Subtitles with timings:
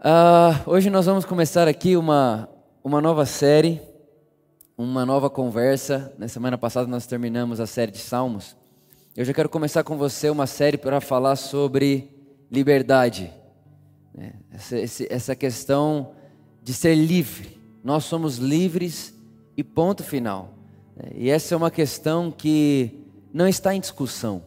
[0.00, 2.48] Uh, hoje nós vamos começar aqui uma,
[2.84, 3.82] uma nova série,
[4.76, 6.14] uma nova conversa.
[6.16, 8.56] Na semana passada nós terminamos a série de Salmos.
[9.16, 12.16] Eu já quero começar com você uma série para falar sobre
[12.48, 13.28] liberdade.
[14.14, 14.34] Né?
[14.52, 14.76] Essa,
[15.10, 16.12] essa questão
[16.62, 17.60] de ser livre.
[17.82, 19.12] Nós somos livres
[19.56, 20.54] e ponto final.
[20.94, 21.10] Né?
[21.16, 23.04] E essa é uma questão que
[23.34, 24.44] não está em discussão.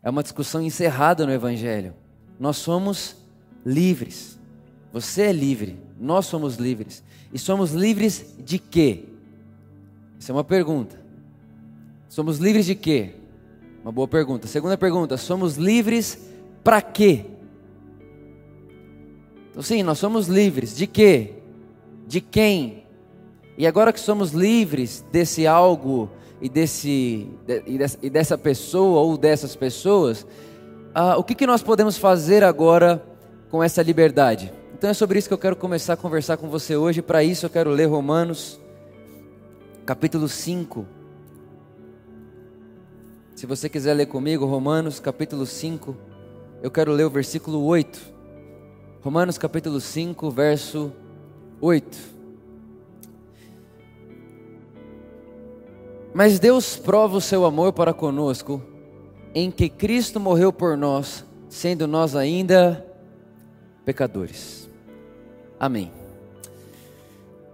[0.00, 1.92] É uma discussão encerrada no Evangelho.
[2.38, 3.16] Nós somos
[3.64, 4.35] livres.
[4.96, 7.04] Você é livre, nós somos livres.
[7.30, 9.04] E somos livres de quê?
[10.18, 10.98] Isso é uma pergunta.
[12.08, 13.10] Somos livres de quê?
[13.82, 14.46] Uma boa pergunta.
[14.46, 16.18] Segunda pergunta: somos livres
[16.64, 17.26] para quê?
[19.50, 21.34] Então, sim, nós somos livres de quê?
[22.06, 22.84] De quem?
[23.58, 26.08] E agora que somos livres desse algo
[26.40, 27.28] e, desse,
[28.02, 30.26] e dessa pessoa ou dessas pessoas,
[30.94, 33.04] ah, o que, que nós podemos fazer agora
[33.50, 34.50] com essa liberdade?
[34.86, 37.02] Então é sobre isso que eu quero começar a conversar com você hoje.
[37.02, 38.60] Para isso eu quero ler Romanos,
[39.84, 40.86] capítulo 5.
[43.34, 45.96] Se você quiser ler comigo, Romanos, capítulo 5,
[46.62, 48.00] eu quero ler o versículo 8.
[49.02, 50.92] Romanos, capítulo 5, verso
[51.60, 51.98] 8.
[56.14, 58.62] Mas Deus prova o seu amor para conosco,
[59.34, 62.86] em que Cristo morreu por nós, sendo nós ainda
[63.84, 64.65] pecadores.
[65.58, 65.90] Amém.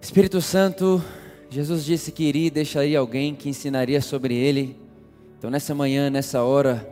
[0.01, 1.03] Espírito Santo,
[1.49, 4.77] Jesus disse que iria e deixaria alguém que ensinaria sobre ele.
[5.39, 6.89] Então, nessa manhã, nessa hora,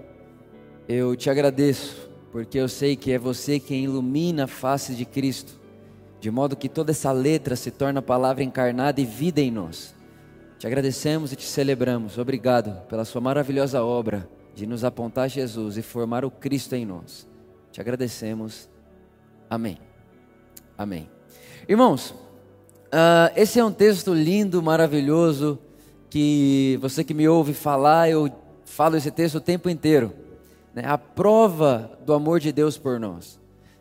[0.89, 5.59] eu te agradeço, porque eu sei que é você quem ilumina a face de Cristo,
[6.21, 9.95] de modo que toda essa letra se torna palavra encarnada e vida em nós.
[10.59, 12.19] Te agradecemos e te celebramos.
[12.19, 17.27] Obrigado pela sua maravilhosa obra de nos apontar Jesus e formar o Cristo em nós.
[17.73, 18.69] Te agradecemos.
[19.49, 19.90] Amém.
[20.81, 21.11] Amém.
[21.69, 22.09] Irmãos,
[22.87, 25.59] uh, esse é um texto lindo, maravilhoso,
[26.09, 28.33] que você que me ouve falar, eu
[28.65, 30.11] falo esse texto o tempo inteiro.
[30.75, 30.83] Né?
[30.87, 33.39] A prova do amor de Deus por nós.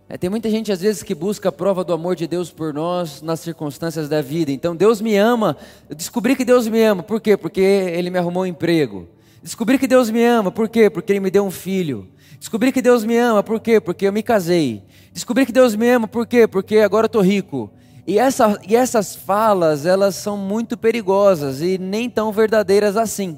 [0.09, 2.73] É, tem muita gente às vezes que busca a prova do amor de Deus por
[2.73, 4.51] nós nas circunstâncias da vida.
[4.51, 5.55] Então Deus me ama,
[5.89, 7.37] eu descobri que Deus me ama, por quê?
[7.37, 9.07] Porque Ele me arrumou um emprego.
[9.41, 10.89] Descobri que Deus me ama, por quê?
[10.89, 12.09] Porque Ele me deu um filho.
[12.37, 13.79] Descobri que Deus me ama, por quê?
[13.79, 14.83] Porque eu me casei.
[15.19, 16.47] Descobri que Deus me ama, por quê?
[16.47, 17.69] Porque agora eu estou rico.
[18.07, 23.37] E, essa, e essas falas, elas são muito perigosas e nem tão verdadeiras assim.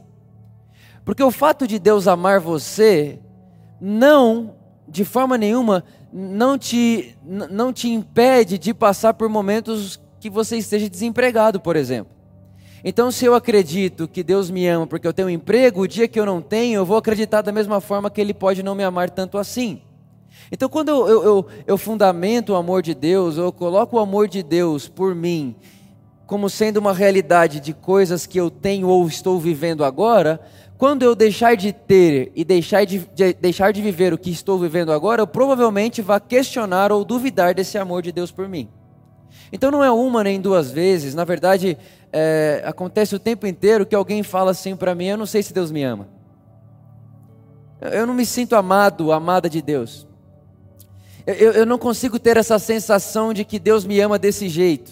[1.04, 3.20] Porque o fato de Deus amar você,
[3.82, 4.54] não,
[4.88, 5.84] de forma nenhuma,
[6.14, 12.14] não te, não te impede de passar por momentos que você esteja desempregado, por exemplo.
[12.84, 16.08] Então, se eu acredito que Deus me ama porque eu tenho um emprego, o dia
[16.08, 18.84] que eu não tenho, eu vou acreditar da mesma forma que Ele pode não me
[18.84, 19.82] amar tanto assim.
[20.52, 24.44] Então, quando eu, eu, eu, fundamento o amor de Deus, eu coloco o amor de
[24.44, 25.56] Deus por mim
[26.32, 30.40] como sendo uma realidade de coisas que eu tenho ou estou vivendo agora,
[30.78, 34.58] quando eu deixar de ter e deixar de, de, deixar de viver o que estou
[34.58, 38.70] vivendo agora, eu provavelmente vá questionar ou duvidar desse amor de Deus por mim.
[39.52, 41.78] Então não é uma nem duas vezes, na verdade
[42.14, 45.54] é, acontece o tempo inteiro que alguém fala assim para mim: eu não sei se
[45.54, 46.08] Deus me ama.
[47.82, 50.08] Eu não me sinto amado, amada de Deus.
[51.26, 54.92] Eu, eu não consigo ter essa sensação de que Deus me ama desse jeito.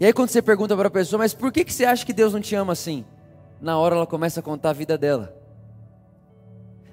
[0.00, 2.12] E aí quando você pergunta para a pessoa, mas por que, que você acha que
[2.12, 3.04] Deus não te ama assim?
[3.60, 5.42] Na hora ela começa a contar a vida dela.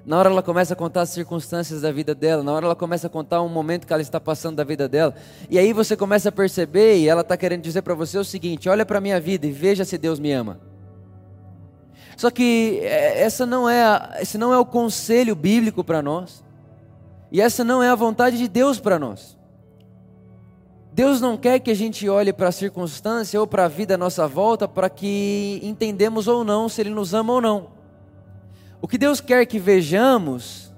[0.04, 3.06] Na hora ela começa a contar as circunstâncias da vida dela, na hora ela começa
[3.06, 5.14] a contar um momento que ela está passando da vida dela.
[5.48, 8.68] E aí você começa a perceber e ela está querendo dizer para você o seguinte:
[8.68, 10.58] olha para a minha vida e veja se Deus me ama.
[12.16, 16.42] Só que é, essa não é, esse não é o conselho bíblico para nós.
[17.30, 19.38] E essa não é a vontade de Deus para nós.
[20.92, 23.98] Deus não quer que a gente olhe para a circunstância ou para a vida à
[23.98, 27.68] nossa volta para que entendemos ou não se Ele nos ama ou não.
[28.82, 30.74] O que Deus quer que vejamos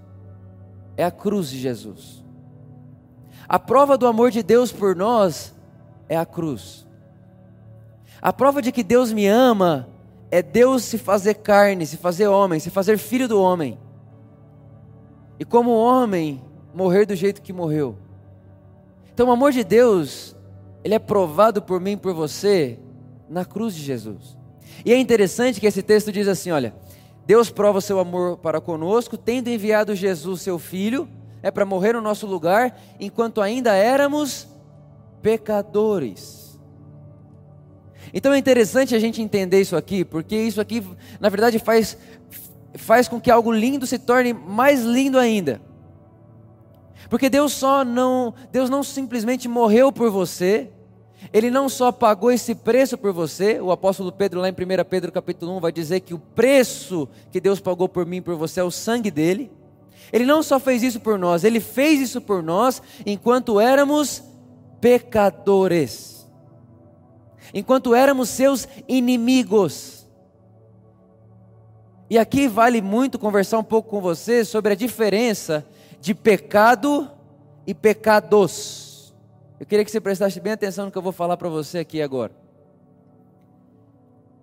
[0.96, 2.22] é a cruz de Jesus.
[3.48, 5.54] A prova do amor de Deus por nós
[6.08, 6.86] é a cruz.
[8.20, 9.88] A prova de que Deus me ama
[10.30, 13.78] é Deus se fazer carne, se fazer homem, se fazer filho do homem.
[15.42, 16.40] E como homem,
[16.72, 17.96] morrer do jeito que morreu.
[19.12, 20.36] Então o amor de Deus,
[20.84, 22.78] ele é provado por mim, por você,
[23.28, 24.38] na cruz de Jesus.
[24.84, 26.72] E é interessante que esse texto diz assim: olha,
[27.26, 31.08] Deus prova o seu amor para conosco, tendo enviado Jesus, seu Filho,
[31.42, 34.46] é para morrer no nosso lugar, enquanto ainda éramos
[35.20, 36.56] pecadores.
[38.14, 40.86] Então é interessante a gente entender isso aqui, porque isso aqui,
[41.18, 41.98] na verdade, faz,
[42.74, 45.60] faz com que algo lindo se torne mais lindo ainda.
[47.08, 50.70] Porque Deus só não, Deus não simplesmente morreu por você,
[51.32, 54.56] ele não só pagou esse preço por você, o apóstolo Pedro lá em 1
[54.88, 58.34] Pedro capítulo 1 vai dizer que o preço que Deus pagou por mim e por
[58.36, 59.50] você é o sangue dele.
[60.12, 64.22] Ele não só fez isso por nós, ele fez isso por nós enquanto éramos
[64.80, 66.26] pecadores.
[67.54, 70.01] Enquanto éramos seus inimigos.
[72.12, 75.66] E aqui vale muito conversar um pouco com você sobre a diferença
[75.98, 77.10] de pecado
[77.66, 79.14] e pecados.
[79.58, 82.02] Eu queria que você prestasse bem atenção no que eu vou falar para você aqui
[82.02, 82.36] agora.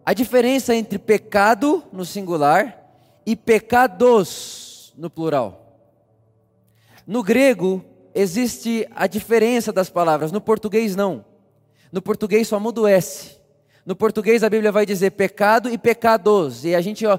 [0.03, 2.91] A diferença entre pecado no singular
[3.23, 5.77] e pecados no plural.
[7.05, 11.23] No grego existe a diferença das palavras, no português não.
[11.91, 13.38] No português só muda o S.
[13.85, 16.65] No português a Bíblia vai dizer pecado e pecados.
[16.65, 17.17] E a gente, ó,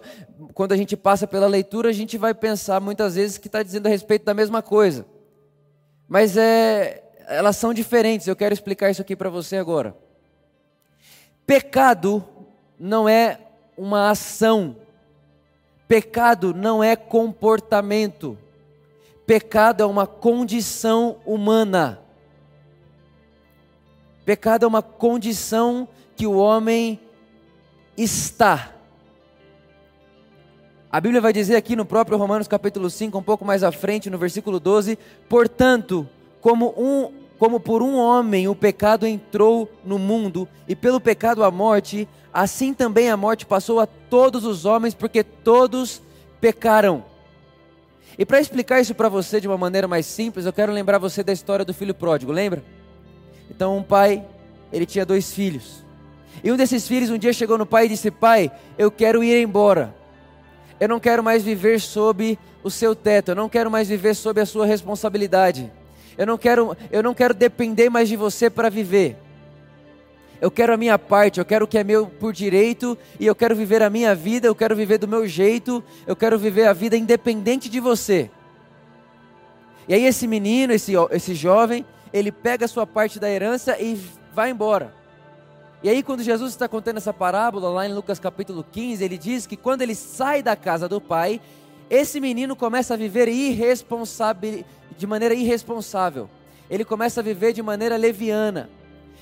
[0.54, 3.86] quando a gente passa pela leitura, a gente vai pensar muitas vezes que está dizendo
[3.86, 5.06] a respeito da mesma coisa.
[6.08, 8.26] Mas é, elas são diferentes.
[8.26, 9.96] Eu quero explicar isso aqui para você agora.
[11.46, 12.24] Pecado
[12.78, 13.38] não é
[13.76, 14.76] uma ação.
[15.88, 18.38] Pecado não é comportamento.
[19.26, 22.00] Pecado é uma condição humana.
[24.24, 25.88] Pecado é uma condição
[26.20, 27.00] que o homem
[27.96, 28.74] está.
[30.92, 34.10] A Bíblia vai dizer aqui no próprio Romanos capítulo 5, um pouco mais à frente,
[34.10, 34.98] no versículo 12:
[35.30, 36.06] Portanto,
[36.42, 41.50] como, um, como por um homem o pecado entrou no mundo, e pelo pecado a
[41.50, 46.02] morte, assim também a morte passou a todos os homens, porque todos
[46.38, 47.02] pecaram.
[48.18, 51.22] E para explicar isso para você de uma maneira mais simples, eu quero lembrar você
[51.22, 52.62] da história do filho pródigo, lembra?
[53.48, 54.22] Então, um pai,
[54.70, 55.88] ele tinha dois filhos.
[56.42, 59.40] E um desses filhos um dia chegou no pai e disse: Pai, eu quero ir
[59.42, 59.94] embora.
[60.78, 63.32] Eu não quero mais viver sob o seu teto.
[63.32, 65.70] Eu não quero mais viver sob a sua responsabilidade.
[66.16, 69.16] Eu não quero, eu não quero depender mais de você para viver.
[70.40, 73.34] Eu quero a minha parte, eu quero o que é meu por direito e eu
[73.34, 76.72] quero viver a minha vida, eu quero viver do meu jeito, eu quero viver a
[76.72, 78.30] vida independente de você.
[79.86, 84.00] E aí esse menino, esse, esse jovem, ele pega a sua parte da herança e
[84.34, 84.99] vai embora.
[85.82, 89.46] E aí, quando Jesus está contando essa parábola, lá em Lucas capítulo 15, ele diz
[89.46, 91.40] que quando ele sai da casa do pai,
[91.88, 94.62] esse menino começa a viver irresponsável,
[94.96, 96.28] de maneira irresponsável.
[96.68, 98.68] Ele começa a viver de maneira leviana.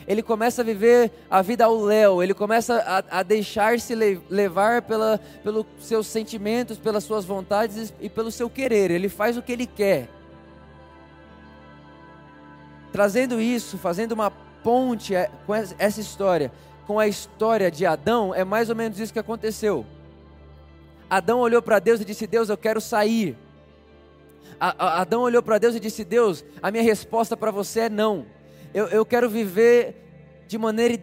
[0.07, 2.23] Ele começa a viver a vida ao léu.
[2.23, 8.33] Ele começa a, a deixar-se levar pela, pelos seus sentimentos, pelas suas vontades e pelo
[8.33, 8.91] seu querer.
[8.91, 10.09] Ele faz o que ele quer.
[12.91, 14.33] Trazendo isso, fazendo uma
[14.69, 16.53] ponte é, com essa história
[16.88, 19.85] com a história de Adão, é mais ou menos isso que aconteceu.
[21.09, 23.37] Adão olhou para Deus e disse: Deus, eu quero sair.
[24.59, 28.25] Adão olhou para Deus e disse: Deus, a minha resposta para você é não.
[28.73, 30.08] Eu, eu quero viver
[30.49, 30.95] de maneira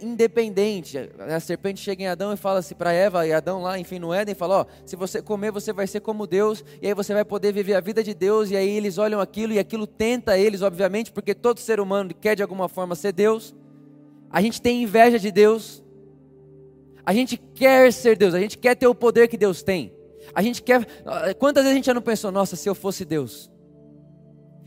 [0.00, 0.96] independente.
[1.18, 4.14] A serpente chega em Adão e fala assim para Eva, e Adão lá, enfim, no
[4.14, 7.24] Éden, fala: Ó, se você comer, você vai ser como Deus, e aí você vai
[7.24, 8.50] poder viver a vida de Deus.
[8.50, 12.36] E aí eles olham aquilo, e aquilo tenta eles, obviamente, porque todo ser humano quer
[12.36, 13.54] de alguma forma ser Deus.
[14.30, 15.82] A gente tem inveja de Deus.
[17.04, 19.92] A gente quer ser Deus, a gente quer ter o poder que Deus tem.
[20.32, 20.86] A gente quer.
[21.38, 23.51] Quantas vezes a gente já não pensou, nossa, se eu fosse Deus?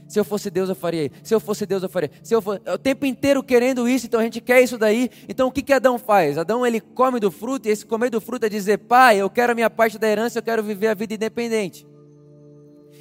[0.08, 1.12] Se eu fosse Deus, eu faria.
[1.24, 2.12] Se eu fosse Deus, eu faria.
[2.22, 2.40] Se eu.
[2.40, 5.10] O tempo inteiro querendo isso, então a gente quer isso daí.
[5.28, 6.38] Então o que, que Adão faz?
[6.38, 9.52] Adão ele come do fruto, e esse comer do fruto é dizer: Pai, eu quero
[9.52, 11.88] a minha parte da herança, eu quero viver a vida independente.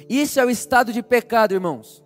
[0.09, 2.03] Isso é o estado de pecado, irmãos.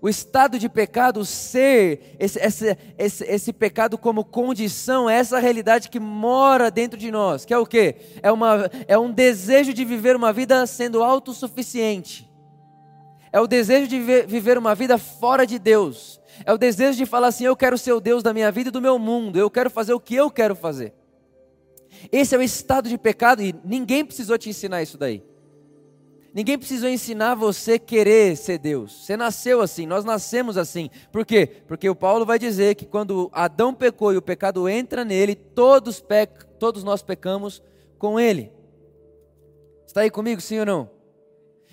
[0.00, 5.88] O estado de pecado, ser, esse, esse, esse, esse pecado como condição, é essa realidade
[5.88, 7.94] que mora dentro de nós, que é o quê?
[8.20, 12.31] É, uma, é um desejo de viver uma vida sendo autossuficiente
[13.32, 16.20] é o desejo de viver uma vida fora de Deus.
[16.44, 18.72] É o desejo de falar assim: eu quero ser o Deus da minha vida e
[18.72, 19.38] do meu mundo.
[19.38, 20.92] Eu quero fazer o que eu quero fazer.
[22.10, 25.22] Esse é o estado de pecado e ninguém precisou te ensinar isso daí.
[26.34, 29.04] Ninguém precisou ensinar você querer ser Deus.
[29.04, 30.88] Você nasceu assim, nós nascemos assim.
[31.10, 31.46] Por quê?
[31.68, 36.00] Porque o Paulo vai dizer que quando Adão pecou e o pecado entra nele, todos,
[36.00, 37.62] pec todos nós pecamos
[37.98, 38.50] com ele.
[39.86, 41.01] Está aí comigo, sim ou não?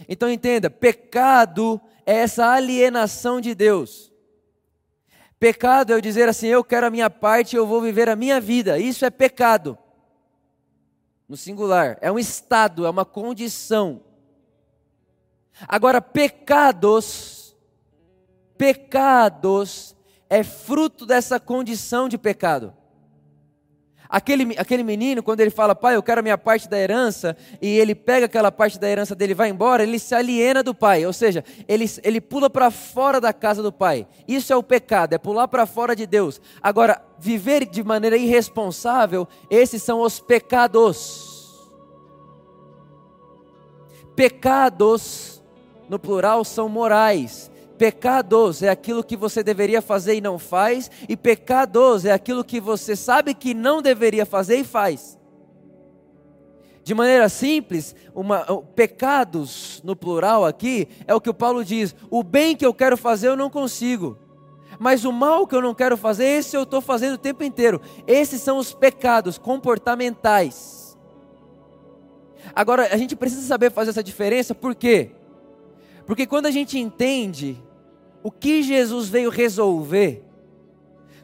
[0.07, 4.11] Então entenda: pecado é essa alienação de Deus.
[5.39, 8.39] Pecado é eu dizer assim: eu quero a minha parte, eu vou viver a minha
[8.39, 8.77] vida.
[8.77, 9.77] Isso é pecado.
[11.27, 14.01] No singular, é um estado, é uma condição.
[15.67, 17.55] Agora, pecados,
[18.57, 19.95] pecados
[20.29, 22.73] é fruto dessa condição de pecado.
[24.11, 27.67] Aquele, aquele menino, quando ele fala, pai, eu quero a minha parte da herança, e
[27.77, 31.05] ele pega aquela parte da herança dele e vai embora, ele se aliena do pai,
[31.05, 34.07] ou seja, ele, ele pula para fora da casa do pai.
[34.27, 36.41] Isso é o pecado, é pular para fora de Deus.
[36.59, 41.69] Agora, viver de maneira irresponsável, esses são os pecados.
[44.15, 45.43] Pecados,
[45.87, 47.48] no plural, são morais.
[47.79, 52.59] Pecados é aquilo que você deveria fazer e não faz, e pecados é aquilo que
[52.59, 55.17] você sabe que não deveria fazer e faz.
[56.83, 58.43] De maneira simples, uma,
[58.75, 62.97] pecados no plural aqui é o que o Paulo diz: o bem que eu quero
[62.97, 64.17] fazer eu não consigo,
[64.77, 67.81] mas o mal que eu não quero fazer, esse eu estou fazendo o tempo inteiro.
[68.05, 70.99] Esses são os pecados comportamentais.
[72.53, 75.11] Agora, a gente precisa saber fazer essa diferença, por quê?
[76.05, 77.63] Porque quando a gente entende
[78.23, 80.23] o que Jesus veio resolver,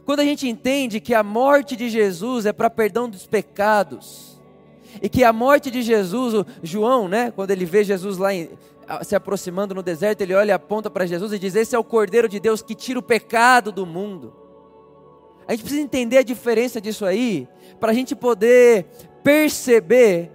[0.05, 4.39] quando a gente entende que a morte de Jesus é para perdão dos pecados,
[5.01, 8.49] e que a morte de Jesus, João, né, quando ele vê Jesus lá em,
[9.03, 11.83] se aproximando no deserto, ele olha e aponta para Jesus e diz: Esse é o
[11.83, 14.33] Cordeiro de Deus que tira o pecado do mundo.
[15.47, 17.47] A gente precisa entender a diferença disso aí,
[17.79, 18.85] para a gente poder
[19.23, 20.31] perceber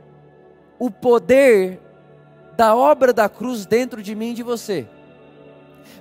[0.79, 1.81] o poder
[2.57, 4.87] da obra da cruz dentro de mim e de você.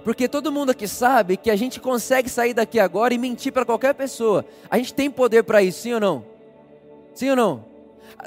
[0.04, 3.66] Porque todo mundo aqui sabe que a gente consegue sair daqui agora e mentir para
[3.66, 4.46] qualquer pessoa.
[4.70, 6.26] A gente tem poder para isso, sim ou não?
[7.14, 7.66] Sim ou não?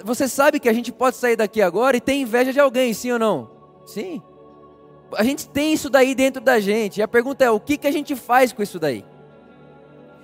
[0.05, 3.13] Você sabe que a gente pode sair daqui agora e ter inveja de alguém, sim
[3.13, 3.51] ou não?
[3.87, 4.23] Sim.
[5.17, 6.99] A gente tem isso daí dentro da gente.
[6.99, 9.05] E a pergunta é: o que, que a gente faz com isso daí?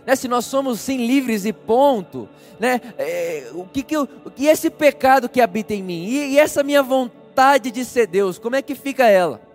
[0.07, 2.29] Né, se nós somos sim livres e ponto,
[2.59, 2.81] né?
[2.97, 6.63] É, o que que eu, e esse pecado que habita em mim e, e essa
[6.63, 9.48] minha vontade de ser Deus, como é que fica ela?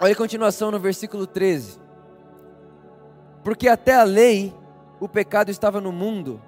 [0.00, 1.80] Olha a continuação no versículo 13.
[3.42, 4.54] Porque até a lei
[5.00, 6.40] o pecado estava no mundo,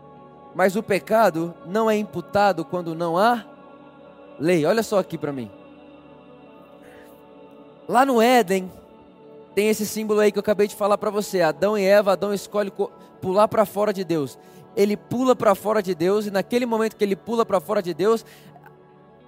[0.55, 3.45] mas o pecado não é imputado quando não há
[4.39, 4.65] lei.
[4.65, 5.51] Olha só aqui para mim.
[7.89, 8.71] Lá no Éden,
[9.53, 11.43] tem esse símbolo aí que eu acabei de falar para você.
[11.43, 12.73] Adão e Eva, Adão escolhe
[13.21, 14.39] pular para fora de Deus.
[14.77, 17.93] Ele pula para fora de Deus, e naquele momento que ele pula para fora de
[17.93, 18.25] Deus,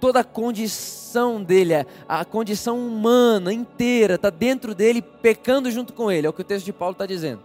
[0.03, 1.75] toda a condição dele,
[2.09, 6.27] a condição humana inteira, está dentro dele, pecando junto com ele.
[6.27, 7.41] É o que o texto de Paulo está dizendo.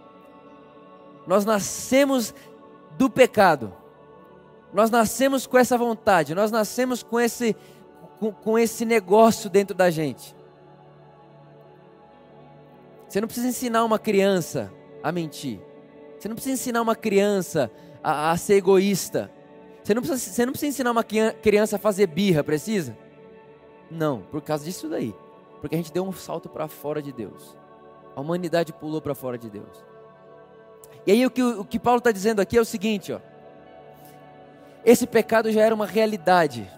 [1.25, 2.35] Nós nascemos
[2.97, 3.71] do pecado.
[4.73, 7.55] Nós nascemos com essa vontade, nós nascemos com esse,
[8.19, 10.35] com, com esse negócio dentro da gente.
[13.07, 14.69] Você não precisa ensinar uma criança
[15.01, 15.61] a mentir.
[16.19, 17.71] Você não precisa ensinar uma criança
[18.03, 19.31] a, a ser egoísta.
[19.89, 22.95] Você não, precisa, você não precisa ensinar uma criança a fazer birra, precisa?
[23.89, 25.15] Não, por causa disso daí.
[25.59, 27.57] Porque a gente deu um salto para fora de Deus.
[28.15, 29.83] A humanidade pulou para fora de Deus.
[31.07, 33.19] E aí o que, o que Paulo está dizendo aqui é o seguinte, ó.
[34.85, 36.69] Esse pecado já era uma realidade.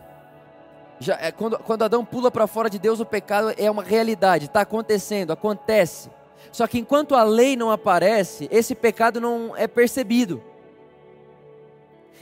[0.98, 4.46] Já, é, quando, quando Adão pula para fora de Deus, o pecado é uma realidade,
[4.46, 6.10] está acontecendo, acontece.
[6.50, 10.41] Só que enquanto a lei não aparece, esse pecado não é percebido.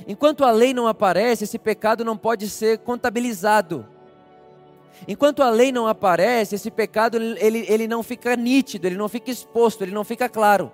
[0.08, 3.86] Enquanto a lei não aparece, esse pecado não pode ser contabilizado.
[5.08, 9.32] Enquanto a lei não aparece, esse pecado ele, ele não fica nítido, ele não fica
[9.32, 10.72] exposto, ele não fica claro.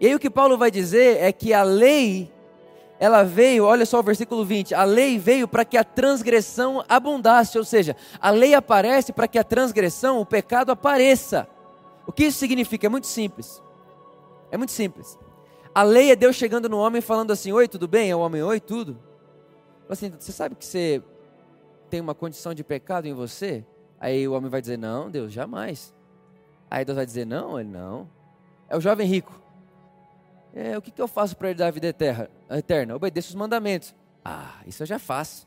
[0.00, 2.32] E aí o que Paulo vai dizer é que a lei,
[3.00, 7.58] ela veio, olha só o versículo 20, a lei veio para que a transgressão abundasse,
[7.58, 11.48] ou seja, a lei aparece para que a transgressão, o pecado apareça.
[12.06, 12.86] O que isso significa?
[12.86, 13.62] É muito simples.
[14.50, 15.18] É muito simples.
[15.78, 18.10] A lei é Deus chegando no homem falando assim: Oi, tudo bem?
[18.10, 18.98] É o homem, oi, tudo.
[19.88, 21.00] Assim, você sabe que você
[21.88, 23.64] tem uma condição de pecado em você?
[24.00, 25.94] Aí o homem vai dizer: Não, Deus, jamais.
[26.68, 28.10] Aí Deus vai dizer: Não, ele não.
[28.68, 29.40] É o jovem rico.
[30.52, 32.28] É, o que, que eu faço para ele dar a vida eterna?
[32.50, 32.96] eterna?
[32.96, 33.94] Obedeço os mandamentos.
[34.24, 35.46] Ah, isso eu já faço.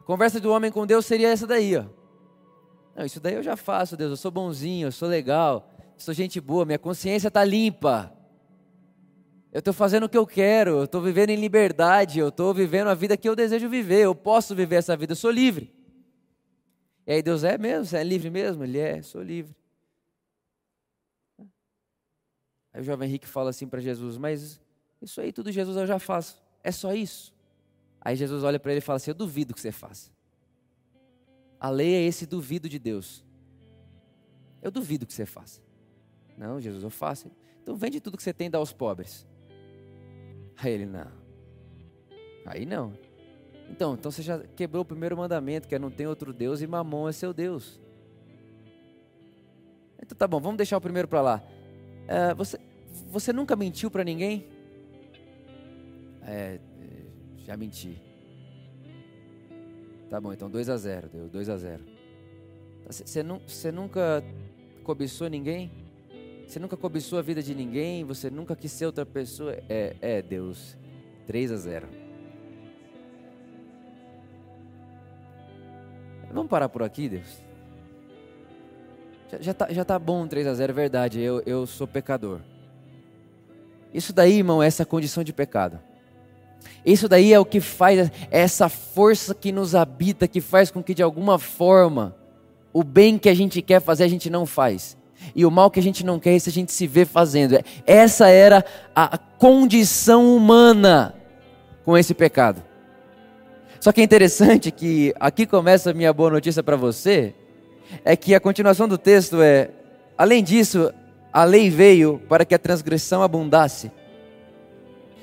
[0.00, 1.86] A conversa do homem com Deus seria essa daí, ó.
[2.94, 4.10] Não, isso daí eu já faço, Deus.
[4.10, 8.12] Eu sou bonzinho, eu sou legal sou gente boa, minha consciência está limpa.
[9.52, 12.88] Eu estou fazendo o que eu quero, eu estou vivendo em liberdade, eu estou vivendo
[12.88, 15.74] a vida que eu desejo viver, eu posso viver essa vida, eu sou livre.
[17.06, 17.86] E aí Deus é mesmo?
[17.86, 18.64] Você é livre mesmo?
[18.64, 19.56] Ele é, sou livre.
[22.72, 24.60] Aí o jovem Henrique fala assim para Jesus, mas
[25.00, 27.34] isso aí tudo Jesus eu já faço, é só isso?
[27.98, 30.10] Aí Jesus olha para ele e fala assim, eu duvido que você faça.
[31.58, 33.24] A lei é esse duvido de Deus.
[34.60, 35.65] Eu duvido que você faça.
[36.36, 37.30] Não, Jesus, eu faço.
[37.62, 39.26] Então vende tudo que você tem e dá aos pobres.
[40.56, 41.10] Aí ele, não.
[42.44, 42.92] Aí não.
[43.70, 46.66] Então, então você já quebrou o primeiro mandamento, que é não tem outro Deus e
[46.66, 47.80] mamon é seu Deus.
[50.00, 51.42] Então tá bom, vamos deixar o primeiro para lá.
[52.06, 52.58] É, você
[53.08, 54.46] você nunca mentiu para ninguém?
[56.22, 56.58] É,
[57.44, 58.02] já menti.
[60.08, 61.84] Tá bom, então 2 a 0, deu 2 a 0.
[62.86, 64.22] Você, você nunca
[64.84, 65.70] cobiçou ninguém?
[66.46, 68.04] Você nunca cobiçou a vida de ninguém?
[68.04, 69.56] Você nunca quis ser outra pessoa?
[69.68, 70.76] É, é Deus.
[71.26, 71.88] 3 a 0.
[76.32, 77.42] Vamos parar por aqui, Deus?
[79.30, 81.20] Já, já, tá, já tá bom 3 a 0, é verdade.
[81.20, 82.40] Eu, eu sou pecador.
[83.92, 85.80] Isso daí, irmão, é essa condição de pecado.
[86.84, 90.82] Isso daí é o que faz, é essa força que nos habita, que faz com
[90.82, 92.14] que de alguma forma
[92.72, 94.95] o bem que a gente quer fazer a gente não faz.
[95.34, 97.58] E o mal que a gente não quer, isso a gente se vê fazendo.
[97.86, 101.14] Essa era a condição humana
[101.84, 102.62] com esse pecado.
[103.80, 107.34] Só que é interessante que aqui começa a minha boa notícia para você,
[108.04, 109.70] é que a continuação do texto é:
[110.16, 110.92] além disso,
[111.32, 113.92] a lei veio para que a transgressão abundasse.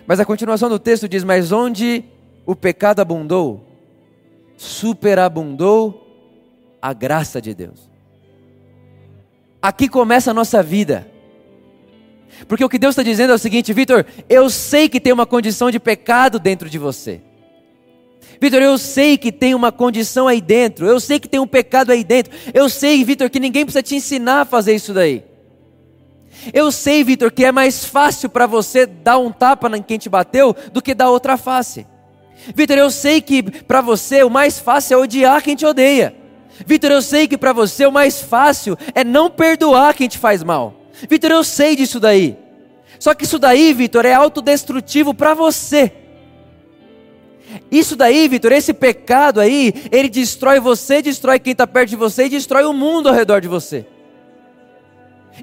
[0.06, 2.06] Mas a continuação do texto diz: Mas onde
[2.46, 3.66] o pecado abundou,
[4.56, 6.00] superabundou
[6.82, 7.93] a graça de Deus.
[9.64, 11.08] Aqui começa a nossa vida.
[12.50, 15.26] Porque o que Deus está dizendo é o seguinte, Vitor, eu sei que tem uma
[15.26, 17.22] condição de pecado dentro de você.
[18.42, 21.94] Vitor, eu sei que tem uma condição aí dentro, eu sei que tem um pecado
[21.94, 25.24] aí dentro, eu sei, Vitor, que ninguém precisa te ensinar a fazer isso daí.
[26.54, 30.10] Eu sei, Vitor, que é mais fácil para você dar um tapa em quem te
[30.10, 31.88] bateu do que dar outra face.
[32.54, 36.23] Vitor, eu sei que para você o mais fácil é odiar quem te odeia.
[36.66, 40.44] Vitor, eu sei que para você o mais fácil é não perdoar quem te faz
[40.44, 40.74] mal.
[41.10, 42.38] Vitor, eu sei disso daí.
[43.00, 45.92] Só que isso daí, Vitor, é autodestrutivo para você.
[47.72, 52.26] Isso daí, Vitor, esse pecado aí, ele destrói você, destrói quem está perto de você
[52.26, 53.86] e destrói o mundo ao redor de você.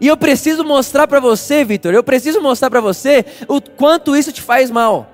[0.00, 4.32] E eu preciso mostrar para você, Vitor, eu preciso mostrar para você o quanto isso
[4.32, 5.10] te faz mal.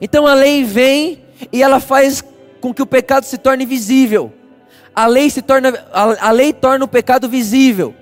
[0.00, 2.22] Então a lei vem e ela faz
[2.66, 4.32] com que o pecado se torne visível.
[4.92, 7.94] A lei se torna a, a lei torna o pecado visível.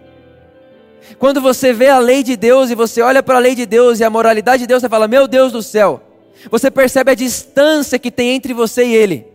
[1.19, 4.01] Quando você vê a lei de Deus e você olha para a lei de Deus
[4.01, 6.03] e a moralidade de Deus, você fala: "Meu Deus do céu".
[6.51, 9.27] Você percebe a distância que tem entre você e ele.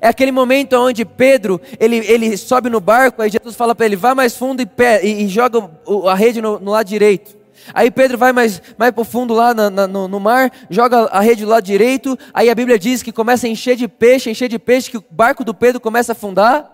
[0.00, 3.94] É aquele momento onde Pedro, ele, ele sobe no barco, aí Jesus fala para ele,
[3.94, 5.70] vá mais fundo e, pé, e, e joga
[6.10, 7.36] a rede no, no, lado direito.
[7.72, 11.20] Aí Pedro vai mais, mais para fundo lá na, na, no, no, mar, joga a
[11.20, 14.48] rede do lado direito, aí a Bíblia diz que começa a encher de peixe, encher
[14.48, 16.70] de peixe, que o barco do Pedro começa a afundar.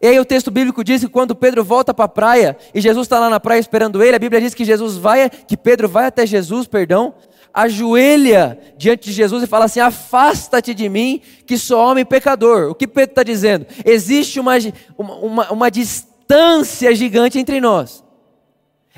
[0.00, 3.06] E aí o texto bíblico diz que quando Pedro volta para a praia, e Jesus
[3.06, 6.06] está lá na praia esperando ele, a Bíblia diz que Jesus vai, que Pedro vai
[6.06, 7.14] até Jesus, perdão,
[7.52, 12.70] ajoelha diante de Jesus e fala assim: Afasta-te de mim, que sou homem pecador.
[12.70, 13.66] O que Pedro está dizendo?
[13.84, 14.54] Existe uma,
[14.98, 18.03] uma, uma distância gigante entre nós.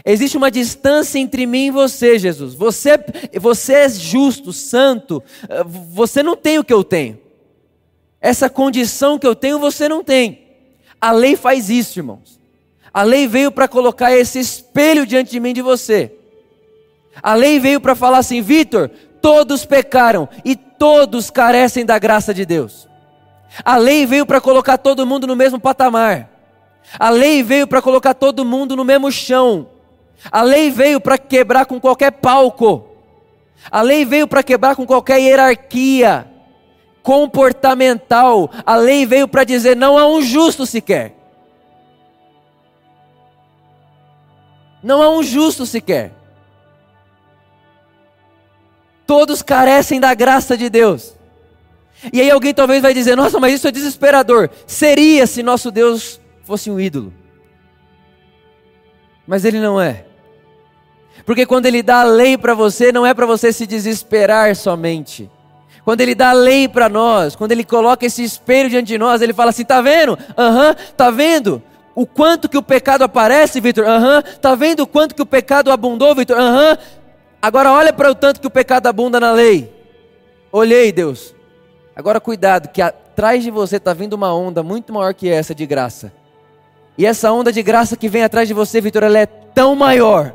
[0.05, 2.55] Existe uma distância entre mim e você, Jesus.
[2.55, 2.99] Você,
[3.41, 5.23] você é justo, santo.
[5.91, 7.19] Você não tem o que eu tenho.
[8.21, 10.47] Essa condição que eu tenho, você não tem.
[11.01, 12.41] A lei faz isso, irmãos.
[12.93, 16.13] A lei veio para colocar esse espelho diante de mim de você.
[17.23, 22.45] A lei veio para falar assim: Vitor, todos pecaram e todos carecem da graça de
[22.45, 22.89] Deus.
[23.65, 26.31] A lei veio para colocar todo mundo no mesmo patamar.
[26.99, 29.69] A lei veio para colocar todo mundo no mesmo chão.
[30.31, 32.89] A lei veio para quebrar com qualquer palco.
[33.71, 36.27] A lei veio para quebrar com qualquer hierarquia
[37.03, 38.51] comportamental.
[38.65, 41.15] A lei veio para dizer: não há um justo sequer.
[44.83, 46.13] Não há um justo sequer.
[49.07, 51.15] Todos carecem da graça de Deus.
[52.13, 54.51] E aí alguém talvez vai dizer: Nossa, mas isso é desesperador.
[54.67, 57.13] Seria se nosso Deus fosse um ídolo.
[59.27, 60.06] Mas ele não é.
[61.27, 65.31] Porque quando ele dá a lei para você, não é para você se desesperar somente.
[65.85, 69.21] Quando ele dá a lei para nós, quando ele coloca esse espelho diante de nós,
[69.21, 70.19] ele fala assim: tá vendo?
[70.39, 71.63] Aham, uhum, tá vendo?
[71.95, 73.85] O quanto que o pecado aparece, Vitor?
[73.85, 76.39] Aham, uhum, tá vendo o quanto que o pecado abundou, Vitor?
[76.39, 76.77] Aham, uhum,
[77.41, 79.73] Agora olha para o tanto que o pecado abunda na lei.
[80.51, 81.33] Olhei, Deus.
[81.95, 85.65] Agora cuidado, que atrás de você está vindo uma onda muito maior que essa de
[85.65, 86.13] graça.
[86.99, 90.35] E essa onda de graça que vem atrás de você, Vitor, ela é tão maior,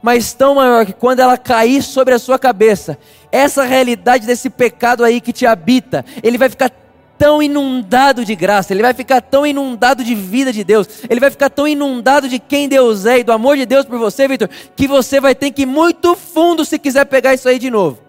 [0.00, 2.98] mas tão maior que quando ela cair sobre a sua cabeça,
[3.30, 6.70] essa realidade desse pecado aí que te habita, ele vai ficar
[7.18, 11.30] tão inundado de graça, ele vai ficar tão inundado de vida de Deus, ele vai
[11.30, 14.48] ficar tão inundado de quem Deus é e do amor de Deus por você, Vitor,
[14.74, 18.00] que você vai ter que ir muito fundo se quiser pegar isso aí de novo.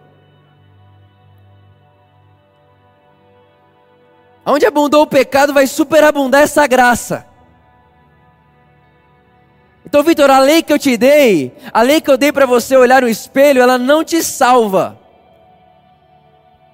[4.45, 7.32] Onde abundou o pecado, vai superabundar essa graça.
[9.93, 12.75] Então, Vitor, a lei que eu te dei, a lei que eu dei para você
[12.75, 14.99] olhar no espelho, ela não te salva.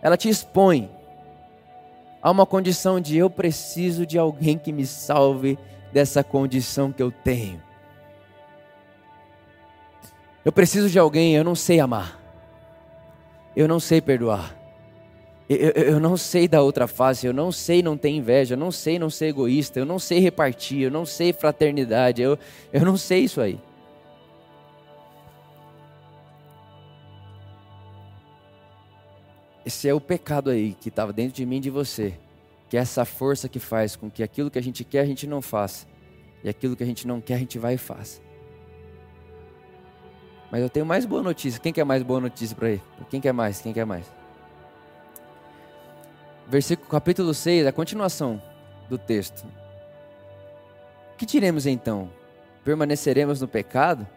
[0.01, 0.89] Ela te expõe
[2.21, 5.59] a uma condição de eu preciso de alguém que me salve
[5.91, 7.61] dessa condição que eu tenho.
[10.45, 12.17] Eu preciso de alguém, eu não sei amar.
[13.53, 14.55] Eu não sei perdoar.
[15.49, 18.71] Eu, eu, não sei da outra face, eu não sei não ter inveja, eu não
[18.71, 22.37] sei não ser egoísta, eu não sei repartir, eu não sei fraternidade, eu,
[22.71, 23.59] eu não sei isso aí.
[29.65, 32.13] Esse é o pecado aí que estava dentro de mim e de você,
[32.69, 35.25] que é essa força que faz com que aquilo que a gente quer a gente
[35.25, 35.87] não faça,
[36.43, 38.21] e aquilo que a gente não quer a gente vai e faça.
[40.51, 41.59] Mas eu tenho mais boa notícia.
[41.59, 42.81] Quem quer mais boa notícia para ele?
[43.09, 43.61] Quem quer mais?
[43.61, 44.18] Quem quer mais?
[46.49, 48.41] Versículo capítulo 6, a continuação
[48.89, 49.45] do texto.
[51.15, 52.09] Que diremos então?
[52.63, 54.07] Permaneceremos no pecado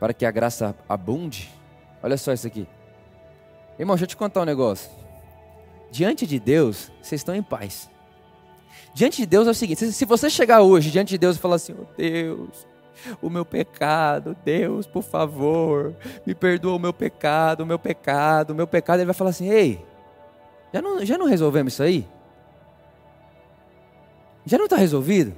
[0.00, 1.48] para que a graça abunde?
[2.02, 2.66] Olha só isso aqui.
[3.78, 4.90] Irmão, deixa eu te contar um negócio.
[5.92, 7.88] Diante de Deus, vocês estão em paz.
[8.92, 11.54] Diante de Deus é o seguinte: se você chegar hoje diante de Deus e falar
[11.54, 12.66] assim, oh Deus,
[13.20, 15.94] o meu pecado, Deus, por favor,
[16.26, 18.98] me perdoa o meu pecado, o meu pecado, o meu pecado.
[18.98, 19.84] Ele vai falar assim: ei,
[20.72, 22.06] já não, já não resolvemos isso aí?
[24.44, 25.34] Já não está resolvido?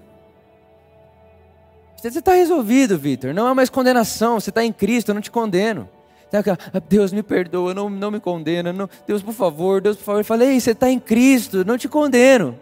[1.97, 3.33] Você está resolvido, Vitor.
[3.33, 4.39] Não há mais condenação.
[4.39, 5.89] Você está em Cristo, eu não te condeno.
[6.33, 8.73] Ah, Deus me perdoa, não, não me condena.
[8.73, 10.21] Não, Deus, por favor, Deus, por favor.
[10.21, 12.59] Eu falei, você está em Cristo, não te condeno.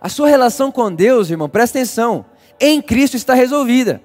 [0.00, 2.24] A sua relação com Deus, irmão, presta atenção
[2.60, 4.00] em Cristo está resolvida.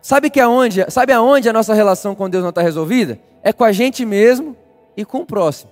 [0.00, 3.18] Sabe que aonde, sabe aonde a nossa relação com Deus não está resolvida?
[3.42, 4.56] É com a gente mesmo
[4.96, 5.70] e com o próximo.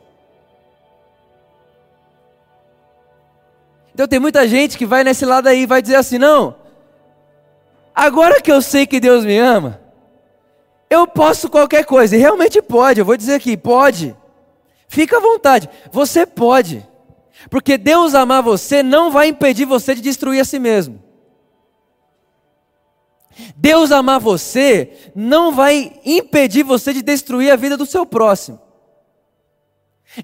[4.01, 6.57] Então tem muita gente que vai nesse lado aí e vai dizer assim: não,
[7.95, 9.79] agora que eu sei que Deus me ama,
[10.89, 12.17] eu posso qualquer coisa.
[12.17, 14.17] E realmente pode, eu vou dizer aqui: pode.
[14.89, 16.89] Fica à vontade, você pode.
[17.51, 20.99] Porque Deus amar você não vai impedir você de destruir a si mesmo.
[23.55, 28.59] Deus amar você não vai impedir você de destruir a vida do seu próximo.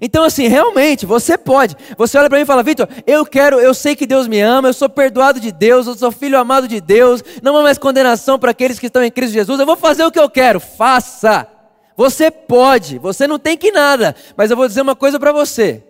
[0.01, 1.75] Então, assim, realmente, você pode.
[1.97, 4.67] Você olha para mim e fala, Vitor, eu quero, eu sei que Deus me ama,
[4.67, 8.37] eu sou perdoado de Deus, eu sou filho amado de Deus, não há mais condenação
[8.37, 11.47] para aqueles que estão em Cristo Jesus, eu vou fazer o que eu quero, faça.
[11.95, 15.83] Você pode, você não tem que nada, mas eu vou dizer uma coisa para você.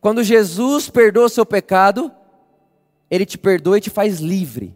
[0.00, 2.10] Quando Jesus perdoa o seu pecado,
[3.10, 4.74] Ele te perdoa e te faz livre.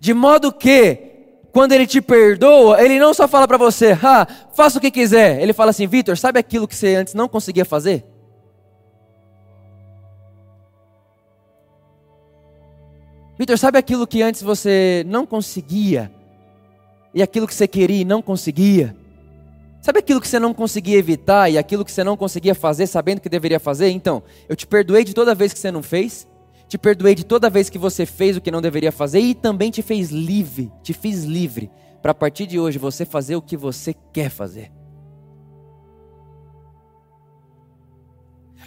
[0.00, 1.13] De modo que,
[1.54, 5.40] quando ele te perdoa, ele não só fala para você, ah, faça o que quiser.
[5.40, 8.04] Ele fala assim, Vitor, sabe aquilo que você antes não conseguia fazer?
[13.38, 16.10] Vitor, sabe aquilo que antes você não conseguia?
[17.14, 18.96] E aquilo que você queria e não conseguia?
[19.80, 23.20] Sabe aquilo que você não conseguia evitar e aquilo que você não conseguia fazer sabendo
[23.20, 23.90] que deveria fazer?
[23.90, 26.26] Então, eu te perdoei de toda vez que você não fez
[26.68, 29.70] te perdoei de toda vez que você fez o que não deveria fazer e também
[29.70, 31.70] te fez livre, te fiz livre
[32.02, 34.70] para a partir de hoje você fazer o que você quer fazer.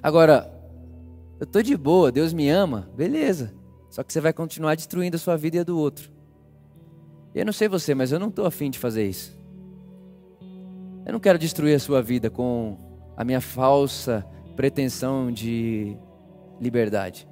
[0.02, 0.52] Agora,
[1.40, 3.54] eu estou de boa, Deus me ama, beleza.
[3.90, 6.12] Só que você vai continuar destruindo a sua vida e a do outro.
[7.34, 9.38] Eu não sei você, mas eu não estou afim de fazer isso.
[11.06, 12.78] Eu não quero destruir a sua vida com
[13.16, 15.96] a minha falsa pretensão de
[16.60, 17.28] liberdade.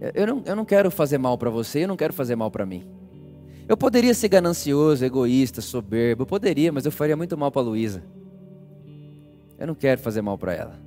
[0.00, 2.64] Eu não, eu não quero fazer mal para você, eu não quero fazer mal para
[2.64, 2.86] mim.
[3.68, 8.02] Eu poderia ser ganancioso, egoísta, soberbo, eu poderia, mas eu faria muito mal para Luísa.
[9.58, 10.78] Eu não quero fazer mal para ela.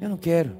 [0.00, 0.56] Eu não quero.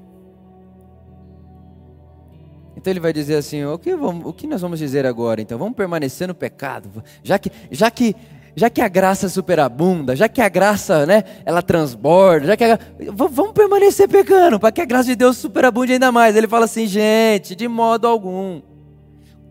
[2.75, 5.41] Então ele vai dizer assim: o que, vamos, o que nós vamos dizer agora?
[5.41, 8.15] Então vamos permanecer no pecado, já que, já que
[8.59, 12.79] já que a graça superabunda, já que a graça, né, ela transborda, já que a,
[13.13, 16.35] vamos permanecer pecando, para que a graça de Deus superabunde ainda mais.
[16.35, 18.63] Ele fala assim, gente, de modo algum.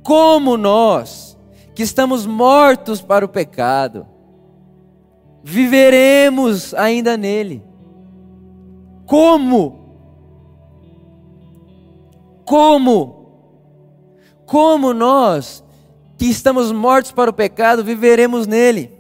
[0.03, 1.39] Como nós,
[1.73, 4.09] que estamos mortos para o pecado,
[5.41, 7.63] viveremos ainda nele?
[9.07, 9.95] Como?
[12.45, 13.47] Como?
[14.45, 15.63] Como nós,
[16.19, 18.96] que estamos mortos para o pecado, viveremos nele?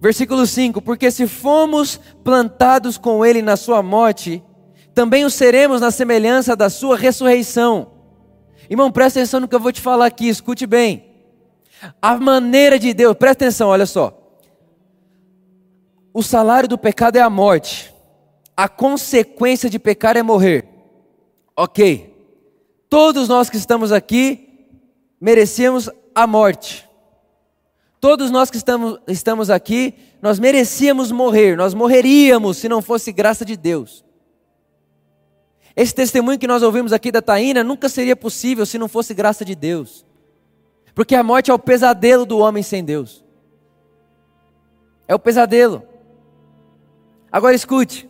[0.00, 4.42] Versículo 5: Porque se fomos plantados com Ele na Sua morte,
[4.94, 7.92] também o seremos na semelhança da Sua ressurreição.
[8.68, 11.04] Irmão, presta atenção no que eu vou te falar aqui, escute bem.
[12.00, 14.16] A maneira de Deus, presta atenção, olha só.
[16.12, 17.94] O salário do pecado é a morte,
[18.56, 20.66] a consequência de pecar é morrer.
[21.54, 22.14] Ok.
[22.88, 24.68] Todos nós que estamos aqui
[25.20, 26.85] merecíamos a morte.
[28.00, 33.44] Todos nós que estamos, estamos aqui, nós merecíamos morrer, nós morreríamos se não fosse graça
[33.44, 34.04] de Deus.
[35.74, 39.44] Esse testemunho que nós ouvimos aqui da Taína nunca seria possível se não fosse graça
[39.44, 40.06] de Deus.
[40.94, 43.22] Porque a morte é o pesadelo do homem sem Deus.
[45.06, 45.82] É o pesadelo.
[47.30, 48.08] Agora escute.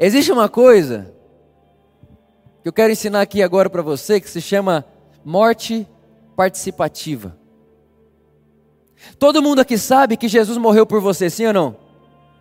[0.00, 1.14] Existe uma coisa
[2.62, 4.86] que eu quero ensinar aqui agora para você que se chama
[5.22, 5.86] morte
[6.34, 7.36] participativa.
[9.18, 11.76] Todo mundo aqui sabe que Jesus morreu por você, sim ou não?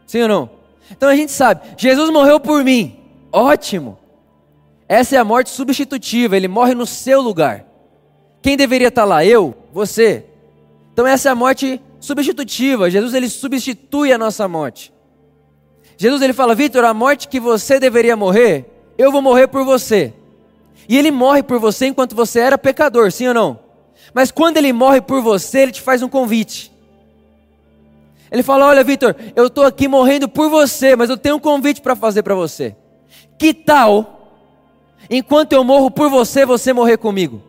[0.05, 0.49] Sim ou não?
[0.91, 2.97] Então a gente sabe, Jesus morreu por mim.
[3.31, 3.97] Ótimo.
[4.87, 7.65] Essa é a morte substitutiva, ele morre no seu lugar.
[8.41, 9.25] Quem deveria estar lá?
[9.25, 9.55] Eu?
[9.73, 10.25] Você?
[10.93, 12.89] Então essa é a morte substitutiva.
[12.89, 14.93] Jesus ele substitui a nossa morte.
[15.97, 18.65] Jesus ele fala: "Vitor, a morte que você deveria morrer,
[18.97, 20.13] eu vou morrer por você".
[20.87, 23.66] E ele morre por você enquanto você era pecador, sim ou não?
[24.13, 26.71] Mas quando ele morre por você, ele te faz um convite.
[28.31, 31.81] Ele fala: Olha, Vitor, eu estou aqui morrendo por você, mas eu tenho um convite
[31.81, 32.75] para fazer para você.
[33.37, 34.33] Que tal,
[35.09, 37.41] enquanto eu morro por você, você morrer comigo?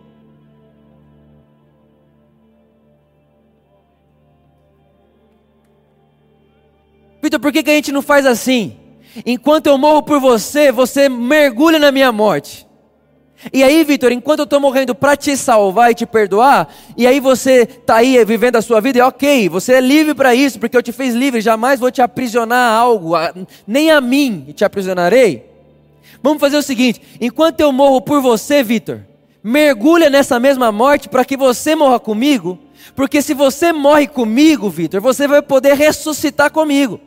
[7.20, 8.76] Vitor, por que, que a gente não faz assim?
[9.26, 12.67] Enquanto eu morro por você, você mergulha na minha morte.
[13.52, 17.20] E aí, Vitor, enquanto eu estou morrendo para te salvar e te perdoar, e aí
[17.20, 20.76] você está aí vivendo a sua vida, e ok, você é livre para isso, porque
[20.76, 23.12] eu te fiz livre, jamais vou te aprisionar a algo,
[23.66, 25.46] nem a mim te aprisionarei.
[26.22, 29.00] Vamos fazer o seguinte: enquanto eu morro por você, Vitor,
[29.42, 32.58] mergulha nessa mesma morte para que você morra comigo,
[32.96, 37.00] porque se você morre comigo, Vitor, você vai poder ressuscitar comigo.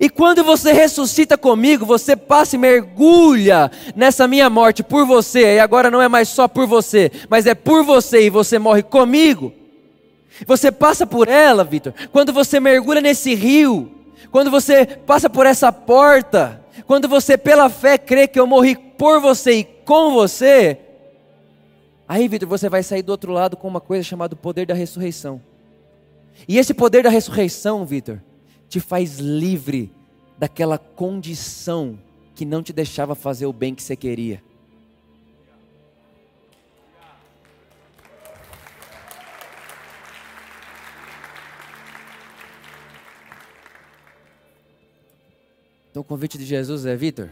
[0.00, 5.60] E quando você ressuscita comigo, você passa e mergulha nessa minha morte por você, e
[5.60, 9.52] agora não é mais só por você, mas é por você e você morre comigo.
[10.46, 11.92] Você passa por ela, Vitor.
[12.10, 13.92] Quando você mergulha nesse rio,
[14.30, 19.20] quando você passa por essa porta, quando você, pela fé, crê que eu morri por
[19.20, 20.78] você e com você,
[22.08, 25.40] aí, Vitor, você vai sair do outro lado com uma coisa chamada poder da ressurreição.
[26.48, 28.18] E esse poder da ressurreição, Vitor,
[28.72, 29.92] te faz livre
[30.38, 31.98] daquela condição
[32.34, 34.42] que não te deixava fazer o bem que você queria.
[45.90, 47.28] Então o convite de Jesus é: Vitor,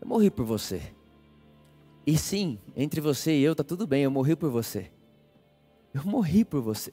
[0.00, 0.82] eu morri por você.
[2.04, 4.90] E sim, entre você e eu está tudo bem, eu morri por você.
[5.94, 6.92] Eu morri por você.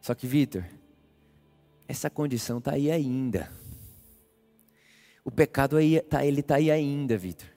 [0.00, 0.64] Só que, Vitor,
[1.88, 3.50] essa condição está aí ainda.
[5.24, 7.48] O pecado aí, tá, ele está aí ainda, Vitor.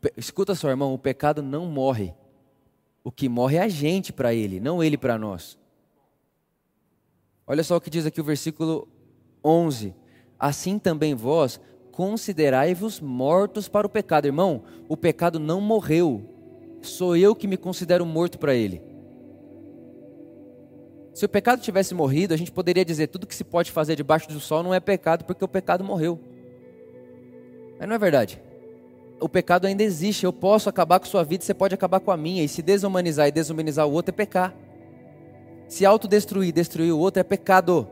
[0.00, 0.12] Pe...
[0.16, 2.14] Escuta só, irmão, o pecado não morre.
[3.04, 5.58] O que morre é a gente para ele, não ele para nós.
[7.46, 8.88] Olha só o que diz aqui o versículo
[9.44, 9.94] 11.
[10.38, 14.26] Assim também vós considerai-vos mortos para o pecado.
[14.26, 16.28] Irmão, o pecado não morreu.
[16.80, 18.91] Sou eu que me considero morto para ele.
[21.14, 24.28] Se o pecado tivesse morrido, a gente poderia dizer tudo que se pode fazer debaixo
[24.28, 26.18] do sol não é pecado porque o pecado morreu.
[27.78, 28.40] Mas não é verdade.
[29.20, 30.24] O pecado ainda existe.
[30.24, 32.42] Eu posso acabar com sua vida, você pode acabar com a minha.
[32.42, 34.54] E se desumanizar e desumanizar o outro é pecar.
[35.68, 37.88] Se autodestruir e destruir o outro é pecado.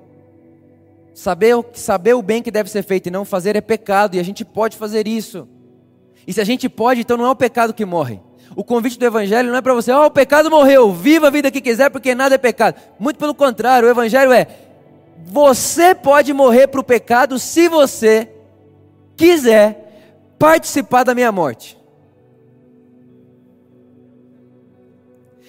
[1.12, 4.16] Saber, saber o bem que deve ser feito e não fazer é pecado.
[4.16, 5.46] E a gente pode fazer isso.
[6.26, 8.20] E se a gente pode, então não é o pecado que morre.
[8.56, 11.30] O convite do Evangelho não é para você, ó, oh, o pecado morreu, viva a
[11.30, 12.74] vida que quiser, porque nada é pecado.
[12.98, 14.46] Muito pelo contrário, o Evangelho é:
[15.24, 18.28] você pode morrer para o pecado se você
[19.16, 21.78] quiser participar da minha morte.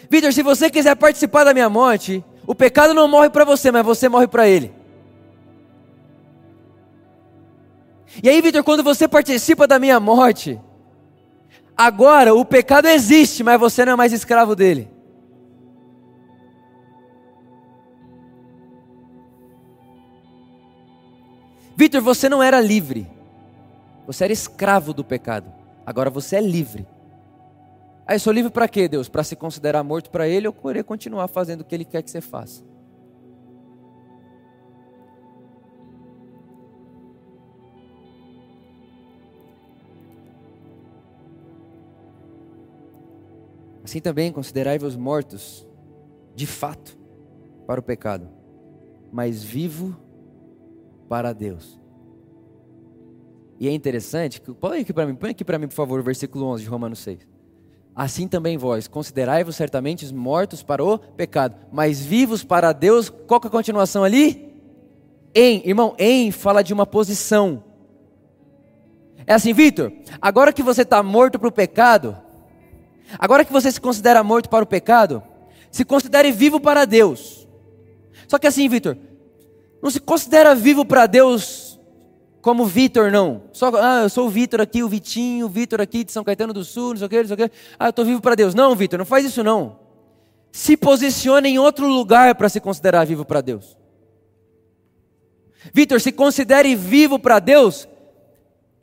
[0.10, 3.86] Vitor, se você quiser participar da minha morte, o pecado não morre para você, mas
[3.86, 4.74] você morre para ele.
[8.22, 10.60] E aí, Vitor, quando você participa da minha morte,
[11.78, 14.88] Agora o pecado existe, mas você não é mais escravo dele.
[21.76, 23.10] Vitor, você não era livre.
[24.06, 25.52] Você era escravo do pecado.
[25.86, 26.86] Agora você é livre.
[28.06, 29.08] Aí, sou livre para quê, Deus?
[29.08, 32.12] Para se considerar morto para Ele ou querer continuar fazendo o que Ele quer que
[32.12, 32.62] você faça?
[43.92, 45.68] Assim também considerai-vos mortos,
[46.34, 46.98] de fato,
[47.68, 48.30] para o pecado,
[49.12, 49.98] mas vivo
[51.10, 51.78] para Deus.
[53.60, 56.46] E é interessante, põe aqui para mim, põe aqui para mim, por favor, o versículo
[56.46, 57.28] 11 de Romanos 6.
[57.94, 63.10] Assim também vós, considerai-vos certamente mortos para o pecado, mas vivos para Deus.
[63.10, 64.56] Qual que é a continuação ali?
[65.36, 67.62] Em, irmão, em fala de uma posição.
[69.28, 72.31] É assim, Vitor, agora que você está morto para o pecado,
[73.18, 75.24] agora que você se considera morto para o pecado,
[75.72, 77.48] se considere vivo para Deus.
[78.28, 78.98] Só que assim, Vitor,
[79.82, 81.80] não se considera vivo para Deus
[82.42, 83.44] como Vitor, não.
[83.54, 86.54] Só, ah, eu sou o Vitor aqui, o Vitinho, o Vitor aqui de São Caetano
[86.54, 87.52] do Sul, não sei o que, não sei o que.
[87.80, 88.54] Ah, eu estou vivo para Deus.
[88.54, 89.80] Não, Vitor, não faz isso não.
[90.52, 93.78] Se posicione em outro lugar para se considerar vivo para Deus.
[95.74, 97.88] Vitor, se considere vivo para Deus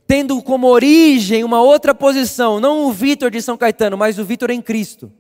[0.09, 4.51] tendo como origem uma outra posição, não o Vitor de São Caetano, mas o Vitor
[4.51, 5.13] em Cristo.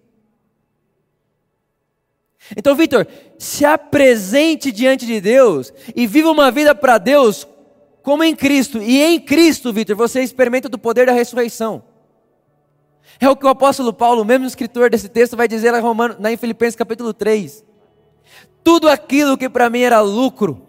[2.57, 3.07] Então, Vitor,
[3.39, 7.47] se apresente diante de Deus e viva uma vida para Deus
[8.03, 8.83] como em Cristo.
[8.83, 11.85] E em Cristo, Vitor, você experimenta do poder da ressurreição.
[13.21, 16.75] É o que o apóstolo Paulo, mesmo escritor desse texto, vai dizer lá em Filipenses
[16.75, 17.63] capítulo 3.
[18.65, 20.68] Tudo aquilo que para mim era lucro,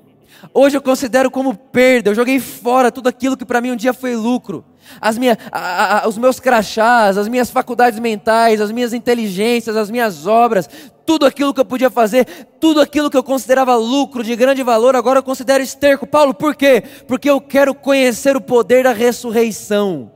[0.54, 2.10] Hoje eu considero como perda.
[2.10, 4.64] Eu joguei fora tudo aquilo que para mim um dia foi lucro.
[5.00, 5.18] As
[5.52, 10.68] a, a, os meus crachás, as minhas faculdades mentais, as minhas inteligências, as minhas obras,
[11.06, 12.26] tudo aquilo que eu podia fazer,
[12.60, 16.08] tudo aquilo que eu considerava lucro de grande valor, agora eu considero esterco.
[16.08, 16.84] Paulo, por quê?
[17.08, 20.12] Porque eu quero conhecer o poder da ressurreição.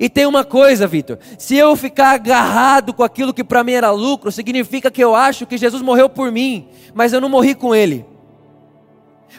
[0.00, 3.90] E tem uma coisa, Vitor: se eu ficar agarrado com aquilo que para mim era
[3.90, 7.74] lucro, significa que eu acho que Jesus morreu por mim, mas eu não morri com
[7.74, 8.11] ele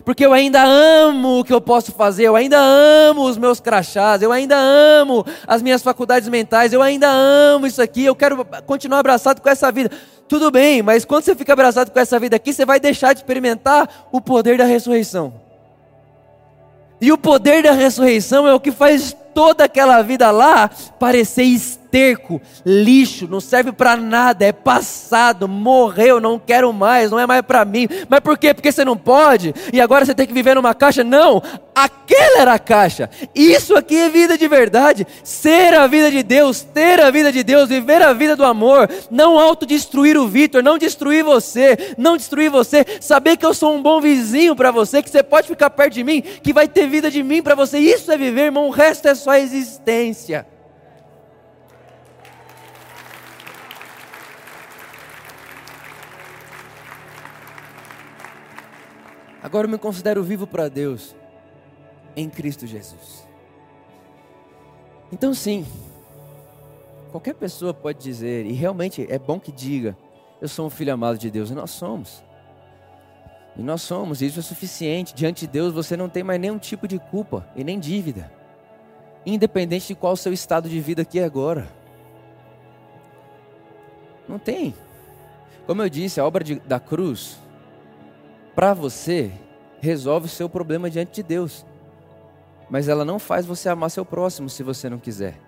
[0.03, 4.21] porque eu ainda amo o que eu posso fazer, eu ainda amo os meus crachás,
[4.21, 8.99] eu ainda amo as minhas faculdades mentais, eu ainda amo isso aqui, eu quero continuar
[8.99, 9.91] abraçado com essa vida.
[10.27, 13.19] Tudo bem, mas quando você fica abraçado com essa vida aqui, você vai deixar de
[13.19, 15.33] experimentar o poder da ressurreição.
[16.99, 21.43] E o poder da ressurreição é o que faz toda aquela vida lá parecer
[21.93, 27.43] esterco, lixo, não serve para nada, é passado, morreu, não quero mais, não é mais
[27.43, 27.87] para mim.
[28.09, 28.51] Mas por quê?
[28.51, 31.03] Porque você não pode e agora você tem que viver numa caixa?
[31.03, 31.41] Não,
[31.75, 33.09] aquela era a caixa.
[33.35, 35.05] Isso aqui é vida de verdade.
[35.23, 38.89] Ser a vida de Deus, ter a vida de Deus, viver a vida do amor,
[39.11, 43.81] não autodestruir o Vitor, não destruir você, não destruir você, saber que eu sou um
[43.83, 47.11] bom vizinho para você, que você pode ficar perto de mim, que vai ter vida
[47.11, 47.77] de mim para você.
[47.77, 50.52] Isso é viver, irmão, o resto é sua existência.
[59.43, 61.13] Agora eu me considero vivo para Deus
[62.15, 63.27] em Cristo Jesus.
[65.11, 65.65] Então, sim,
[67.11, 69.95] qualquer pessoa pode dizer, e realmente é bom que diga,
[70.41, 72.23] eu sou um filho amado de Deus, e nós somos.
[73.55, 75.13] E nós somos, e isso é suficiente.
[75.13, 78.31] Diante de Deus você não tem mais nenhum tipo de culpa e nem dívida
[79.25, 81.67] independente de qual o seu estado de vida aqui agora.
[84.27, 84.73] Não tem.
[85.65, 87.37] Como eu disse, a obra de, da cruz,
[88.55, 89.31] para você,
[89.79, 91.65] resolve o seu problema diante de Deus.
[92.69, 95.39] Mas ela não faz você amar seu próximo se você não quiser.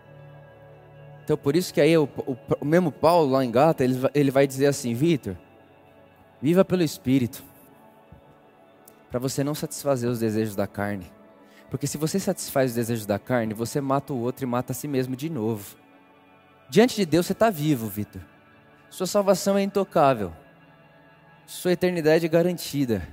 [1.24, 4.30] Então por isso que aí o, o, o mesmo Paulo lá em Gata, ele, ele
[4.30, 5.36] vai dizer assim, Vitor,
[6.41, 7.44] viva pelo Espírito.
[9.10, 11.12] Para você não satisfazer os desejos da carne.
[11.70, 14.76] Porque se você satisfaz os desejos da carne, você mata o outro e mata a
[14.76, 15.76] si mesmo de novo.
[16.70, 18.22] Diante de Deus você está vivo, Vitor.
[18.89, 20.32] Sua salvação é intocável.
[21.46, 23.08] Sua eternidade é garantida.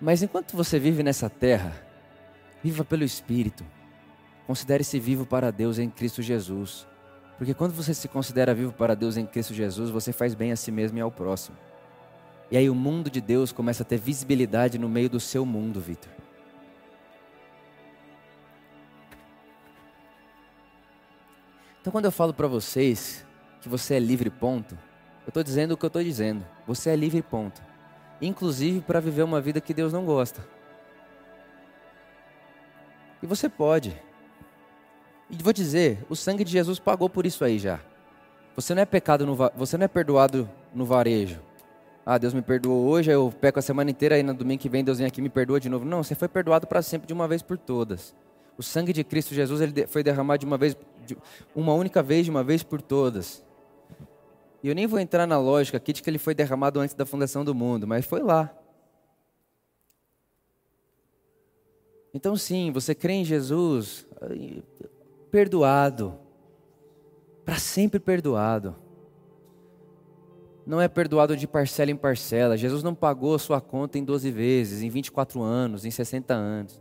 [0.00, 1.72] Mas enquanto você vive nessa terra,
[2.62, 3.64] viva pelo Espírito.
[4.46, 6.86] Considere-se vivo para Deus em Cristo Jesus.
[7.36, 10.56] Porque quando você se considera vivo para Deus em Cristo Jesus, você faz bem a
[10.56, 11.56] si mesmo e ao próximo.
[12.50, 15.80] E aí o mundo de Deus começa a ter visibilidade no meio do seu mundo,
[15.80, 16.12] Vitor.
[21.80, 23.26] Então, quando eu falo para vocês
[23.60, 24.78] que você é livre, ponto,
[25.26, 26.44] eu estou dizendo o que eu estou dizendo.
[26.66, 27.62] Você é livre, ponto.
[28.20, 30.46] Inclusive para viver uma vida que Deus não gosta.
[33.22, 33.96] E você pode.
[35.30, 37.80] E vou dizer, o sangue de Jesus pagou por isso aí já.
[38.54, 41.40] Você não é pecado no, você não é perdoado no varejo.
[42.06, 44.84] Ah, Deus me perdoou hoje, eu peco a semana inteira, aí no domingo que vem
[44.84, 45.84] Deus vem aqui e me perdoa de novo.
[45.84, 48.14] Não, você foi perdoado para sempre de uma vez por todas.
[48.58, 50.76] O sangue de Cristo Jesus ele foi derramado de uma vez,
[51.06, 51.16] de
[51.54, 53.43] uma única vez, de uma vez por todas.
[54.64, 57.04] E eu nem vou entrar na lógica aqui de que ele foi derramado antes da
[57.04, 58.50] fundação do mundo, mas foi lá.
[62.14, 64.06] Então, sim, você crê em Jesus,
[65.30, 66.18] perdoado,
[67.44, 68.74] para sempre perdoado.
[70.66, 72.56] Não é perdoado de parcela em parcela.
[72.56, 76.80] Jesus não pagou a sua conta em 12 vezes, em 24 anos, em 60 anos.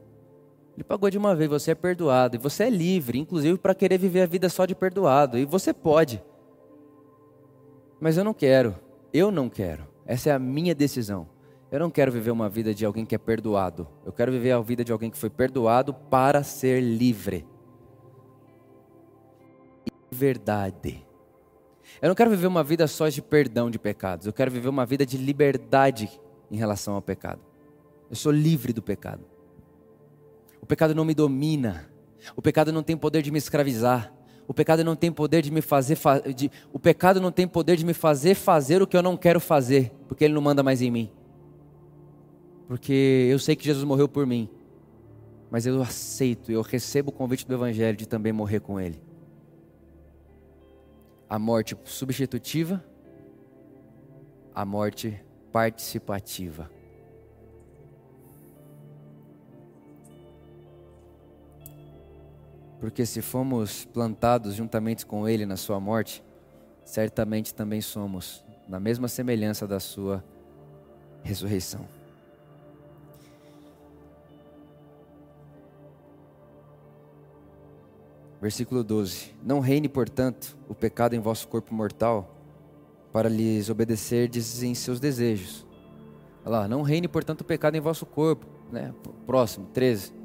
[0.74, 2.38] Ele pagou de uma vez, você é perdoado.
[2.38, 5.38] E você é livre, inclusive para querer viver a vida só de perdoado.
[5.38, 6.24] E você pode.
[8.04, 8.76] Mas eu não quero.
[9.14, 9.88] Eu não quero.
[10.06, 11.26] Essa é a minha decisão.
[11.72, 13.88] Eu não quero viver uma vida de alguém que é perdoado.
[14.06, 17.48] Eu quero viver a vida de alguém que foi perdoado para ser livre.
[20.12, 21.08] Verdade.
[22.02, 24.28] Eu não quero viver uma vida só de perdão de pecados.
[24.28, 26.10] Eu quero viver uma vida de liberdade
[26.52, 27.40] em relação ao pecado.
[28.10, 29.24] Eu sou livre do pecado.
[30.62, 31.90] O pecado não me domina.
[32.36, 34.14] O pecado não tem poder de me escravizar.
[34.48, 35.98] O pecado não tem poder de me fazer
[36.36, 39.40] de, o pecado não tem poder de me fazer fazer o que eu não quero
[39.40, 41.10] fazer, porque ele não manda mais em mim.
[42.68, 44.50] Porque eu sei que Jesus morreu por mim.
[45.50, 49.00] Mas eu aceito, eu recebo o convite do evangelho de também morrer com ele.
[51.30, 52.84] A morte substitutiva,
[54.54, 56.70] a morte participativa.
[62.84, 66.22] Porque se fomos plantados juntamente com Ele na Sua morte,
[66.84, 70.22] certamente também somos na mesma semelhança da Sua
[71.24, 71.88] ressurreição.
[78.42, 82.36] Versículo 12: Não reine, portanto, o pecado em vosso corpo mortal,
[83.14, 85.66] para lhes obedecerdes em seus desejos.
[86.44, 88.46] Olha lá, não reine, portanto, o pecado em vosso corpo.
[88.70, 88.94] Né?
[89.26, 90.23] Próximo, 13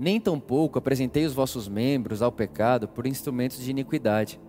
[0.00, 4.40] nem tampouco apresentei os vossos membros ao pecado por instrumentos de iniquidade,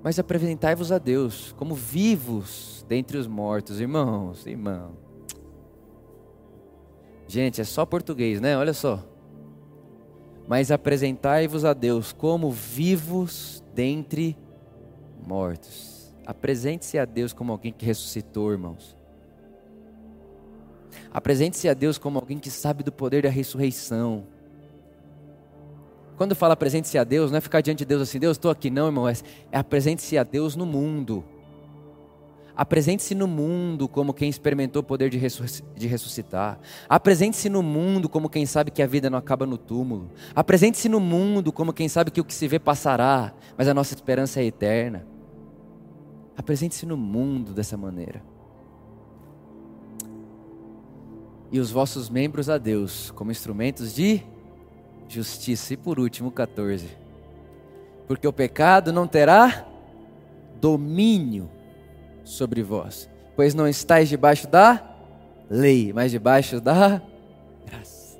[0.00, 4.92] mas apresentai-vos a Deus como vivos dentre os mortos, irmãos, irmão.
[7.26, 8.56] Gente, é só português, né?
[8.56, 9.02] Olha só.
[10.46, 14.36] Mas apresentai-vos a Deus como vivos dentre
[15.26, 16.14] mortos.
[16.24, 18.96] Apresente-se a Deus como alguém que ressuscitou, irmãos.
[21.10, 24.26] Apresente-se a Deus como alguém que sabe do poder da ressurreição.
[26.16, 28.70] Quando fala apresente-se a Deus, não é ficar diante de Deus assim, Deus, estou aqui,
[28.70, 29.08] não, irmão.
[29.08, 29.14] É,
[29.50, 31.24] é apresente-se a Deus no mundo.
[32.54, 36.60] Apresente-se no mundo como quem experimentou o poder de, de ressuscitar.
[36.86, 40.10] Apresente-se no mundo como quem sabe que a vida não acaba no túmulo.
[40.34, 43.94] Apresente-se no mundo como quem sabe que o que se vê passará, mas a nossa
[43.94, 45.06] esperança é eterna.
[46.36, 48.22] Apresente-se no mundo dessa maneira.
[51.50, 54.22] E os vossos membros a Deus como instrumentos de
[55.12, 55.74] justiça.
[55.74, 56.86] E por último, 14.
[58.06, 59.66] Porque o pecado não terá
[60.60, 61.50] domínio
[62.24, 64.82] sobre vós, pois não estáis debaixo da
[65.50, 67.02] lei, mas debaixo da
[67.66, 68.18] graça.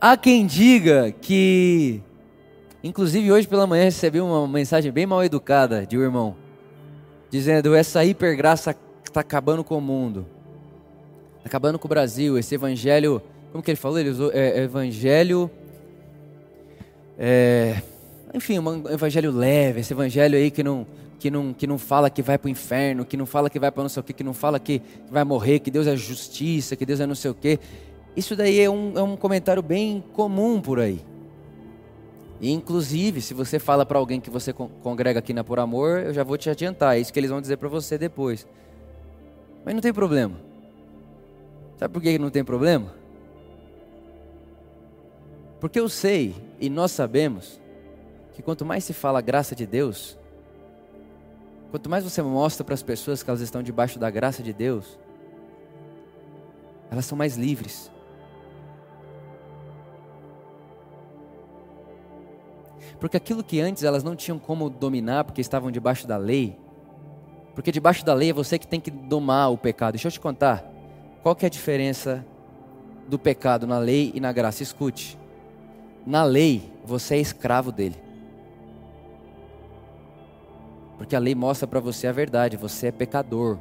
[0.00, 2.02] Há quem diga que,
[2.82, 6.34] inclusive hoje pela manhã recebi uma mensagem bem mal educada de um irmão,
[7.30, 8.74] dizendo: essa hipergraça
[9.04, 10.26] está acabando com o mundo,
[11.36, 13.22] está acabando com o Brasil, esse evangelho
[13.52, 13.98] como que ele falou?
[13.98, 15.50] Ele usou é, evangelho.
[17.18, 17.82] É,
[18.32, 20.86] enfim, um evangelho leve, esse evangelho aí que não,
[21.18, 23.70] que não, que não fala que vai para o inferno, que não fala que vai
[23.70, 25.94] para não sei o que, que não fala que, que vai morrer, que Deus é
[25.94, 27.60] justiça, que Deus é não sei o que.
[28.16, 31.00] Isso daí é um, é um comentário bem comum por aí.
[32.40, 36.14] E, inclusive, se você fala para alguém que você congrega aqui na Por Amor, eu
[36.14, 38.46] já vou te adiantar, é isso que eles vão dizer para você depois.
[39.64, 40.34] Mas não tem problema.
[41.78, 43.01] Sabe por que não tem problema?
[45.62, 47.60] Porque eu sei e nós sabemos
[48.32, 50.18] que quanto mais se fala a graça de Deus,
[51.70, 54.98] quanto mais você mostra para as pessoas que elas estão debaixo da graça de Deus,
[56.90, 57.92] elas são mais livres.
[62.98, 66.58] Porque aquilo que antes elas não tinham como dominar porque estavam debaixo da lei,
[67.54, 69.92] porque debaixo da lei é você que tem que domar o pecado.
[69.92, 70.68] Deixa eu te contar.
[71.22, 72.26] Qual que é a diferença
[73.06, 74.64] do pecado na lei e na graça?
[74.64, 75.21] Escute.
[76.06, 77.96] Na lei, você é escravo dele.
[80.98, 83.58] Porque a lei mostra para você a verdade, você é pecador.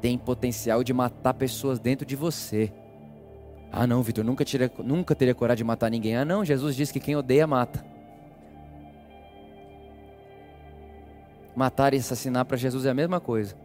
[0.00, 2.72] Tem potencial de matar pessoas dentro de você.
[3.70, 4.44] Ah, não, Vitor, nunca,
[4.84, 6.16] nunca teria coragem de matar ninguém.
[6.16, 7.84] Ah, não, Jesus disse que quem odeia mata.
[11.54, 13.56] Matar e assassinar para Jesus é a mesma coisa.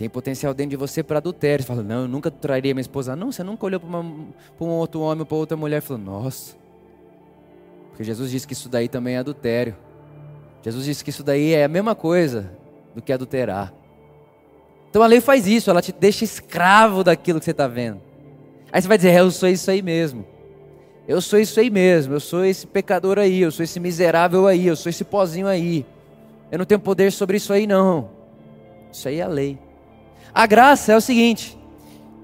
[0.00, 1.62] Tem potencial dentro de você para adultério.
[1.62, 3.14] Você fala, não, eu nunca trairia minha esposa.
[3.14, 6.56] Não, você nunca olhou para um outro homem ou para outra mulher e falou, nossa.
[7.90, 9.76] Porque Jesus disse que isso daí também é adultério.
[10.62, 12.50] Jesus disse que isso daí é a mesma coisa
[12.94, 13.74] do que adulterar.
[14.88, 18.00] Então a lei faz isso, ela te deixa escravo daquilo que você está vendo.
[18.72, 20.24] Aí você vai dizer, é, eu sou isso aí mesmo.
[21.06, 24.66] Eu sou isso aí mesmo, eu sou esse pecador aí, eu sou esse miserável aí,
[24.66, 25.84] eu sou esse pozinho aí.
[26.50, 28.08] Eu não tenho poder sobre isso aí não.
[28.90, 29.58] Isso aí é a lei.
[30.34, 31.58] A graça é o seguinte: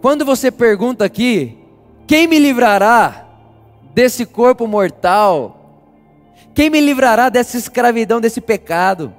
[0.00, 1.58] Quando você pergunta aqui,
[2.06, 3.26] quem me livrará
[3.94, 5.52] desse corpo mortal?
[6.54, 9.14] Quem me livrará dessa escravidão, desse pecado?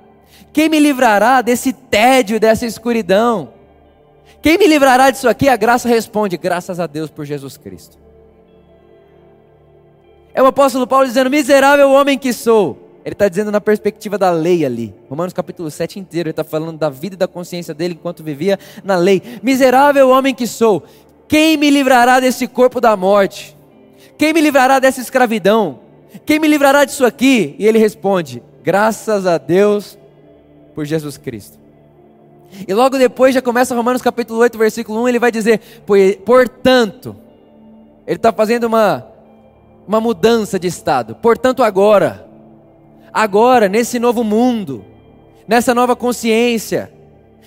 [0.52, 3.54] Quem me livrará desse tédio, dessa escuridão?
[4.42, 5.50] Quem me livrará disso aqui?
[5.50, 7.98] A graça responde: graças a Deus por Jesus Cristo.
[10.34, 12.87] É o apóstolo Paulo dizendo: miserável homem que sou.
[13.08, 14.94] Ele está dizendo na perspectiva da lei ali.
[15.10, 18.60] Romanos capítulo 7 inteiro, ele está falando da vida e da consciência dele enquanto vivia
[18.84, 19.24] na lei.
[19.42, 20.84] Miserável homem que sou,
[21.26, 23.56] quem me livrará desse corpo da morte?
[24.18, 25.80] Quem me livrará dessa escravidão?
[26.26, 27.56] Quem me livrará disso aqui?
[27.58, 29.98] E ele responde: graças a Deus
[30.76, 31.58] por Jesus Cristo.
[32.68, 35.62] E logo depois já começa Romanos capítulo 8, versículo 1, ele vai dizer:
[36.26, 37.16] portanto,
[38.06, 39.08] ele está fazendo uma,
[39.88, 41.16] uma mudança de estado.
[41.16, 42.27] Portanto, agora,
[43.14, 44.86] agora, nesse novo mundo,
[45.48, 46.92] nessa nova consciência,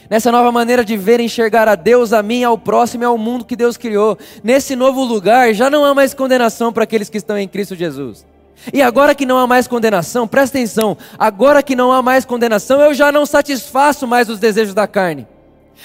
[0.08, 3.16] nessa nova maneira de ver e enxergar a Deus, a mim, ao próximo e ao
[3.16, 7.18] mundo que Deus criou, nesse novo lugar, já não há mais condenação para aqueles que
[7.18, 8.26] estão em Cristo Jesus.
[8.72, 12.80] E agora que não há mais condenação, presta atenção, agora que não há mais condenação,
[12.80, 15.26] eu já não satisfaço mais os desejos da carne.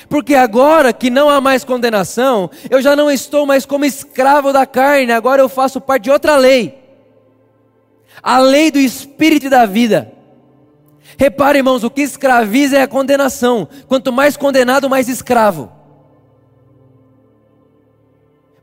[0.10, 4.66] Porque agora que não há mais condenação, eu já não estou mais como escravo da
[4.66, 6.85] carne, agora eu faço parte de outra lei.
[8.26, 10.12] A lei do espírito e da vida.
[11.16, 13.68] Repare, irmãos, o que escraviza é a condenação.
[13.88, 15.72] Quanto mais condenado, mais escravo.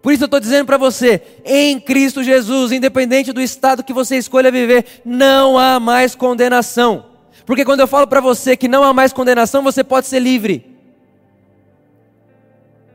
[0.03, 4.17] Por isso eu estou dizendo para você, em Cristo Jesus, independente do estado que você
[4.17, 7.07] escolha viver, não há mais condenação.
[7.47, 10.77] Porque quando eu falo para você que não há mais condenação, você pode ser livre.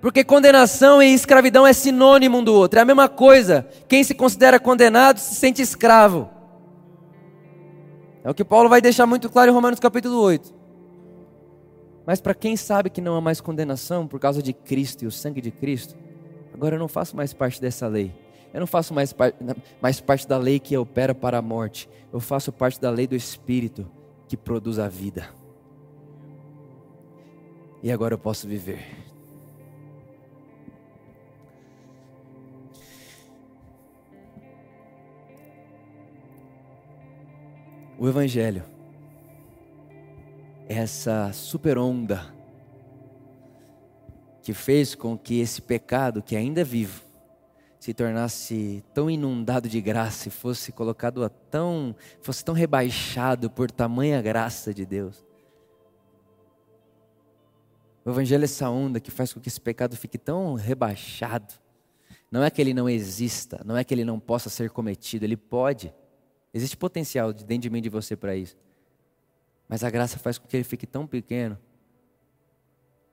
[0.01, 3.65] Porque condenação e escravidão é sinônimo um do outro, é a mesma coisa.
[3.87, 6.35] Quem se considera condenado se sente escravo.
[8.23, 10.53] É o que Paulo vai deixar muito claro em Romanos capítulo 8.
[12.05, 15.11] Mas para quem sabe que não há mais condenação por causa de Cristo e o
[15.11, 15.95] sangue de Cristo,
[16.57, 18.11] Agora eu não faço mais parte dessa lei.
[18.51, 19.31] Eu não faço mais, par
[19.79, 21.87] mais parte da lei que opera para a morte.
[22.11, 23.87] Eu faço parte da lei do Espírito
[24.27, 25.29] que produz a vida.
[27.83, 29.06] E agora eu posso viver.
[37.99, 38.63] O Evangelho
[40.69, 42.31] é essa super onda
[44.43, 47.01] que fez com que esse pecado, que ainda é vivo,
[47.79, 53.71] se tornasse tão inundado de graça e fosse colocado a tão, fosse tão rebaixado por
[53.71, 55.25] tamanha graça de Deus.
[58.05, 61.51] O Evangelho é essa onda que faz com que esse pecado fique tão rebaixado.
[62.29, 65.35] Não é que ele não exista, não é que ele não possa ser cometido, ele
[65.35, 65.91] pode.
[66.57, 68.57] Existe potencial de dentro de mim de você para isso.
[69.69, 71.57] Mas a graça faz com que ele fique tão pequeno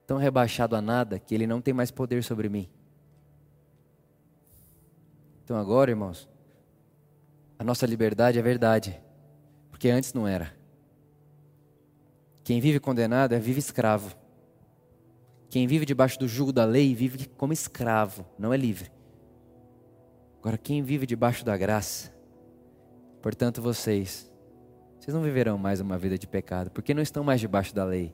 [0.05, 2.69] tão rebaixado a nada que ele não tem mais poder sobre mim.
[5.43, 6.29] Então agora, irmãos,
[7.57, 8.99] a nossa liberdade é verdade,
[9.69, 10.55] porque antes não era.
[12.43, 14.15] Quem vive condenado é vive escravo.
[15.49, 18.91] Quem vive debaixo do jugo da lei vive como escravo, não é livre.
[20.39, 22.13] Agora, quem vive debaixo da graça,
[23.25, 24.31] portanto, vocês,
[24.99, 28.13] vocês não viverão mais uma vida de pecado, porque não estão mais debaixo da lei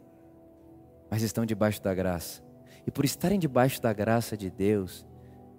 [1.11, 2.41] mas estão debaixo da graça.
[2.87, 5.05] E por estarem debaixo da graça de Deus,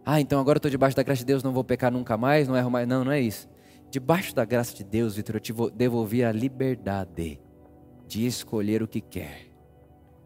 [0.02, 2.48] ah, então agora eu estou debaixo da graça de Deus, não vou pecar nunca mais,
[2.48, 2.88] não erro mais.
[2.88, 3.48] Não, não é isso.
[3.90, 7.38] Debaixo da graça de Deus, Vitor, eu te devolvi a liberdade
[8.08, 9.52] de escolher o que quer.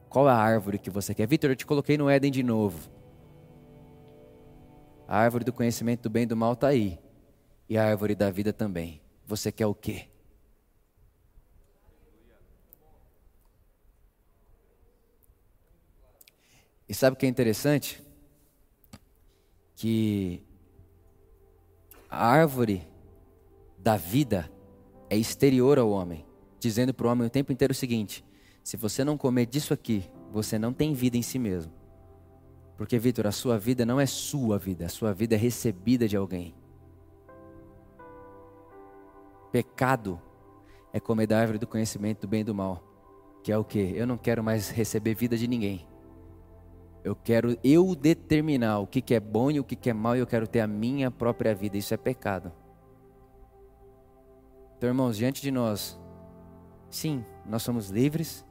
[0.09, 1.27] Qual a árvore que você quer?
[1.27, 2.89] Vitor, eu te coloquei no Éden de novo.
[5.09, 7.01] A árvore do conhecimento do bem e do mal está aí.
[7.68, 9.03] E a árvore da vida também.
[9.27, 10.09] Você quer o quê?
[16.89, 18.01] E sabe o que é interessante?
[19.74, 20.43] Que
[22.09, 22.87] a árvore
[23.77, 24.51] da vida
[25.11, 26.24] é exterior ao homem,
[26.61, 28.24] dizendo para o homem o tempo inteiro o seguinte:
[28.62, 31.72] se você não comer disso aqui, você não tem vida em si mesmo.
[32.77, 36.16] Porque, Vitor, a sua vida não é sua vida, a sua vida é recebida de
[36.16, 36.55] alguém.
[39.57, 40.21] Pecado
[40.93, 42.85] é comer da árvore do conhecimento do bem e do mal,
[43.43, 43.79] que é o que?
[43.79, 45.89] Eu não quero mais receber vida de ninguém.
[47.03, 50.15] Eu quero eu determinar o que, que é bom e o que, que é mal,
[50.15, 51.79] e eu quero ter a minha própria vida.
[51.79, 52.53] Isso é pecado.
[54.77, 55.99] Então, irmãos, diante de nós,
[56.91, 58.45] sim, nós somos livres,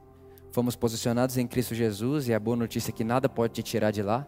[0.51, 3.91] fomos posicionados em Cristo Jesus, e a boa notícia é que nada pode te tirar
[3.91, 4.25] de lá.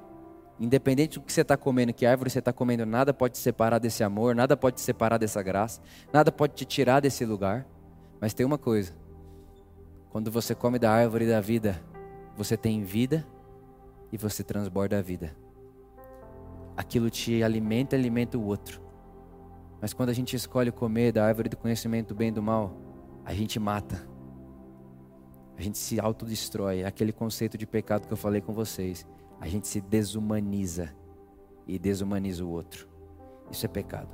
[0.60, 3.78] Independente do que você está comendo, que árvore você está comendo, nada pode te separar
[3.78, 5.82] desse amor, nada pode te separar dessa graça,
[6.12, 7.68] nada pode te tirar desse lugar.
[8.20, 8.94] Mas tem uma coisa:
[10.10, 11.80] quando você come da árvore da vida,
[12.36, 13.26] você tem vida
[14.12, 15.36] e você transborda a vida.
[16.76, 18.82] aquilo te alimenta alimenta o outro.
[19.82, 22.76] Mas quando a gente escolhe comer da árvore do conhecimento do bem e do mal,
[23.24, 24.08] a gente mata.
[25.58, 26.82] A gente se autodestrói.
[26.82, 29.06] É aquele conceito de pecado que eu falei com vocês.
[29.40, 30.94] A gente se desumaniza
[31.68, 32.88] e desumaniza o outro.
[33.52, 34.10] Isso é pecado.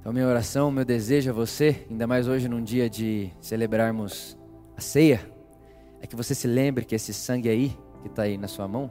[0.00, 4.38] Então, minha oração, meu desejo a você, ainda mais hoje num dia de celebrarmos
[4.76, 5.20] a ceia,
[6.00, 8.90] é que você se lembre que esse sangue aí, que está aí na sua mão,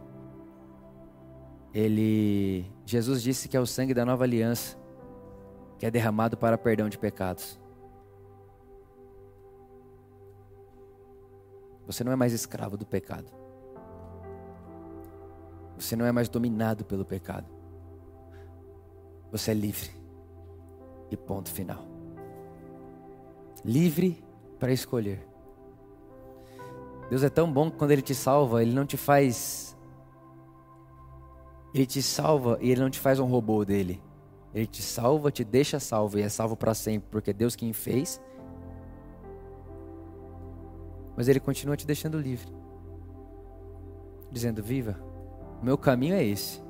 [1.73, 4.77] ele, Jesus disse que é o sangue da nova aliança,
[5.77, 7.59] que é derramado para perdão de pecados.
[11.87, 13.31] Você não é mais escravo do pecado.
[15.79, 17.47] Você não é mais dominado pelo pecado.
[19.31, 19.89] Você é livre.
[21.09, 21.85] E ponto final.
[23.63, 24.21] Livre
[24.59, 25.25] para escolher.
[27.09, 29.77] Deus é tão bom que quando Ele te salva, Ele não te faz.
[31.73, 34.01] Ele te salva e Ele não te faz um robô dele.
[34.53, 38.19] Ele te salva, te deixa salvo e é salvo para sempre, porque Deus quem fez.
[41.17, 42.47] Mas Ele continua te deixando livre,
[44.31, 44.95] dizendo: Viva,
[45.59, 46.61] o meu caminho é esse.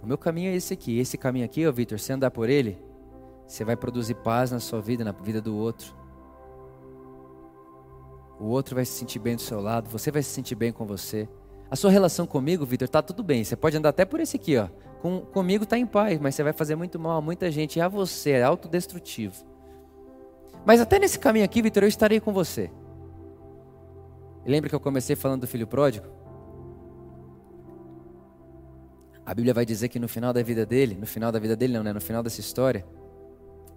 [0.00, 0.98] O meu caminho é esse aqui.
[0.98, 2.78] Esse caminho aqui, ó Vitor, se andar por ele,
[3.46, 5.94] você vai produzir paz na sua vida, na vida do outro.
[8.38, 10.86] O outro vai se sentir bem do seu lado, você vai se sentir bem com
[10.86, 11.28] você.
[11.70, 13.42] A sua relação comigo, Vitor, tá tudo bem.
[13.42, 14.68] Você pode andar até por esse aqui, ó.
[15.00, 17.78] Com, comigo tá em paz, mas você vai fazer muito mal a muita gente.
[17.78, 19.44] E a você, é autodestrutivo.
[20.64, 22.70] Mas até nesse caminho aqui, Vitor, eu estarei com você.
[24.44, 26.06] Lembra que eu comecei falando do filho pródigo?
[29.24, 31.74] A Bíblia vai dizer que no final da vida dele, no final da vida dele
[31.74, 31.92] não, né?
[31.92, 32.84] No final dessa história,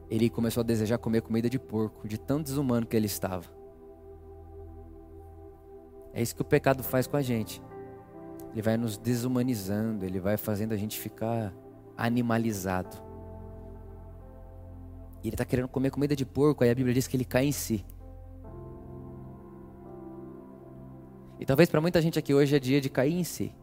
[0.09, 3.45] ele começou a desejar comer comida de porco, de tão desumano que ele estava.
[6.13, 7.61] É isso que o pecado faz com a gente.
[8.53, 11.53] Ele vai nos desumanizando, ele vai fazendo a gente ficar
[11.95, 12.97] animalizado.
[15.21, 17.45] E ele está querendo comer comida de porco, aí a Bíblia diz que ele cai
[17.45, 17.85] em si.
[21.39, 23.53] E talvez para muita gente aqui hoje é dia de cair em si.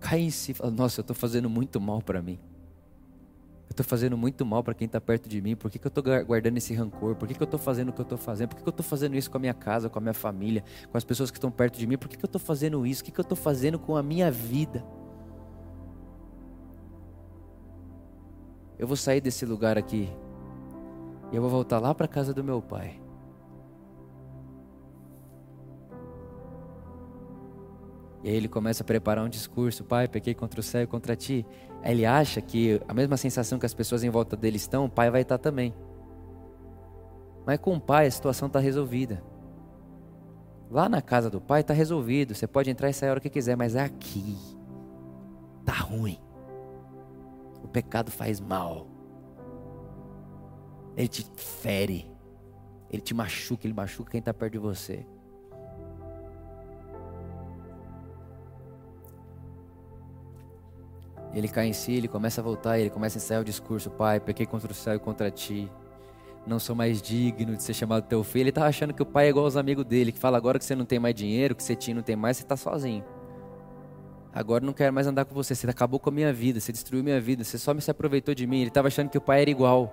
[0.00, 2.38] Cair em si falar: Nossa, eu estou fazendo muito mal para mim.
[3.68, 5.56] Eu estou fazendo muito mal para quem está perto de mim.
[5.56, 7.16] Por que, que eu estou guardando esse rancor?
[7.16, 8.48] Por que, que eu estou fazendo o que eu estou fazendo?
[8.48, 10.62] Por que, que eu estou fazendo isso com a minha casa, com a minha família,
[10.90, 11.98] com as pessoas que estão perto de mim?
[11.98, 13.02] Por que, que eu estou fazendo isso?
[13.02, 14.84] O que, que eu estou fazendo com a minha vida?
[18.78, 20.08] Eu vou sair desse lugar aqui
[21.32, 23.05] e eu vou voltar lá para casa do meu pai.
[28.22, 31.14] E aí ele começa a preparar um discurso: Pai, pequei contra o céu e contra
[31.16, 31.46] ti.
[31.82, 34.90] Aí ele acha que a mesma sensação que as pessoas em volta dele estão, o
[34.90, 35.74] pai vai estar também.
[37.46, 39.22] Mas com o pai a situação está resolvida.
[40.70, 42.34] Lá na casa do pai está resolvido.
[42.34, 44.36] Você pode entrar e sair a hora que quiser, mas aqui
[45.64, 46.18] tá ruim.
[47.62, 48.88] O pecado faz mal.
[50.96, 52.10] Ele te fere.
[52.90, 55.06] Ele te machuca, ele machuca quem está perto de você.
[61.36, 64.18] Ele cai em si, ele começa a voltar, ele começa a ensaiar o discurso: Pai,
[64.18, 65.70] pequei contra o céu e contra ti.
[66.46, 68.44] Não sou mais digno de ser chamado teu filho.
[68.44, 70.64] Ele está achando que o pai é igual aos amigos dele, que fala agora que
[70.64, 73.04] você não tem mais dinheiro, que você tinha não tem mais, você está sozinho.
[74.32, 75.54] Agora não quero mais andar com você.
[75.54, 78.34] Você acabou com a minha vida, você destruiu minha vida, você só me se aproveitou
[78.34, 78.60] de mim.
[78.60, 79.92] Ele estava achando que o pai era igual.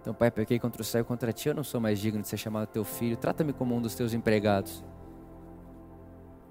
[0.00, 1.48] Então, pai, pequei contra o céu e contra ti.
[1.48, 3.16] Eu não sou mais digno de ser chamado teu filho.
[3.16, 4.82] Trata-me como um dos teus empregados.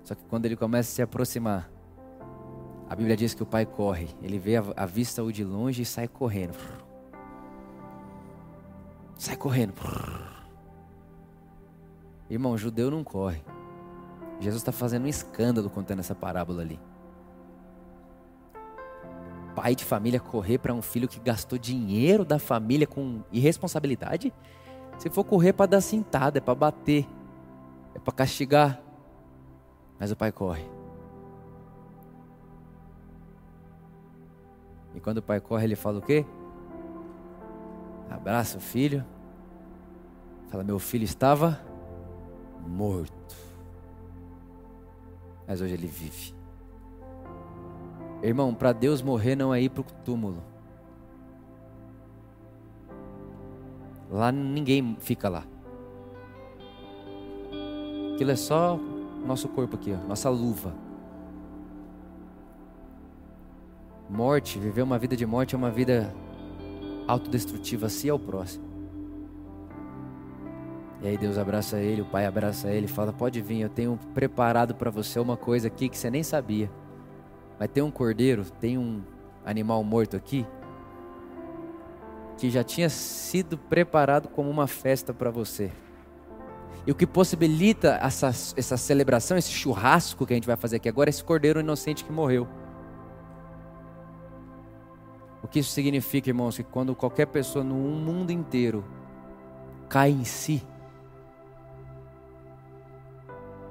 [0.06, 1.73] Só que quando ele começa a se aproximar,
[2.94, 5.86] a Bíblia diz que o pai corre, ele vê a, vista o de longe e
[5.86, 6.56] sai correndo.
[9.18, 9.74] Sai correndo.
[12.30, 13.44] Irmão, judeu não corre.
[14.40, 16.80] Jesus está fazendo um escândalo contando essa parábola ali.
[19.56, 24.32] Pai de família correr para um filho que gastou dinheiro da família com irresponsabilidade?
[25.00, 27.08] Se for correr para dar cintada, é para bater,
[27.96, 28.80] é para castigar.
[30.00, 30.73] Mas o pai corre.
[34.96, 36.26] E quando o pai corre, ele fala o quê?
[38.10, 39.04] Abraça o filho.
[40.50, 41.60] Fala: Meu filho estava
[42.66, 43.36] morto.
[45.48, 46.34] Mas hoje ele vive.
[48.22, 50.42] Irmão, para Deus morrer não é ir para o túmulo.
[54.10, 55.44] Lá ninguém fica lá.
[58.14, 58.80] Aquilo é só
[59.26, 60.83] nosso corpo aqui, ó, nossa luva.
[64.14, 66.14] Morte, viver uma vida de morte é uma vida
[67.08, 68.64] autodestrutiva, assim é o próximo.
[71.02, 74.76] E aí Deus abraça ele, o pai abraça ele, fala: Pode vir, eu tenho preparado
[74.76, 76.70] para você uma coisa aqui que você nem sabia.
[77.58, 79.02] Vai ter um cordeiro, tem um
[79.44, 80.46] animal morto aqui,
[82.38, 85.72] que já tinha sido preparado como uma festa para você.
[86.86, 90.88] E o que possibilita essa, essa celebração, esse churrasco que a gente vai fazer aqui
[90.88, 92.48] agora, é esse cordeiro inocente que morreu.
[95.44, 96.56] O que isso significa, irmãos?
[96.56, 98.84] Que quando qualquer pessoa no mundo inteiro
[99.90, 100.66] cai em si,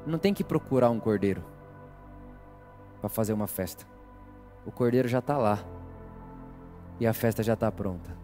[0.07, 1.43] não tem que procurar um cordeiro
[3.01, 3.87] para fazer uma festa.
[4.67, 5.59] O cordeiro já está lá
[7.01, 8.17] e a festa já está pronta.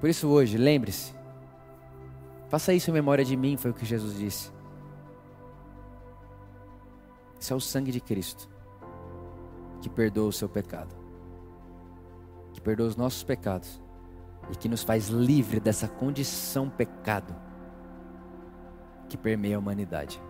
[0.00, 1.14] Por isso hoje, lembre-se,
[2.48, 4.50] faça isso em memória de mim, foi o que Jesus disse.
[7.42, 8.48] Isso é o sangue de Cristo
[9.80, 10.94] que perdoa o seu pecado,
[12.52, 13.82] que perdoa os nossos pecados
[14.52, 17.34] e que nos faz livre dessa condição pecado
[19.08, 20.22] que permeia a humanidade.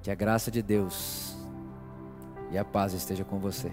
[0.00, 1.36] Que a graça de Deus
[2.50, 3.70] e a paz esteja com você.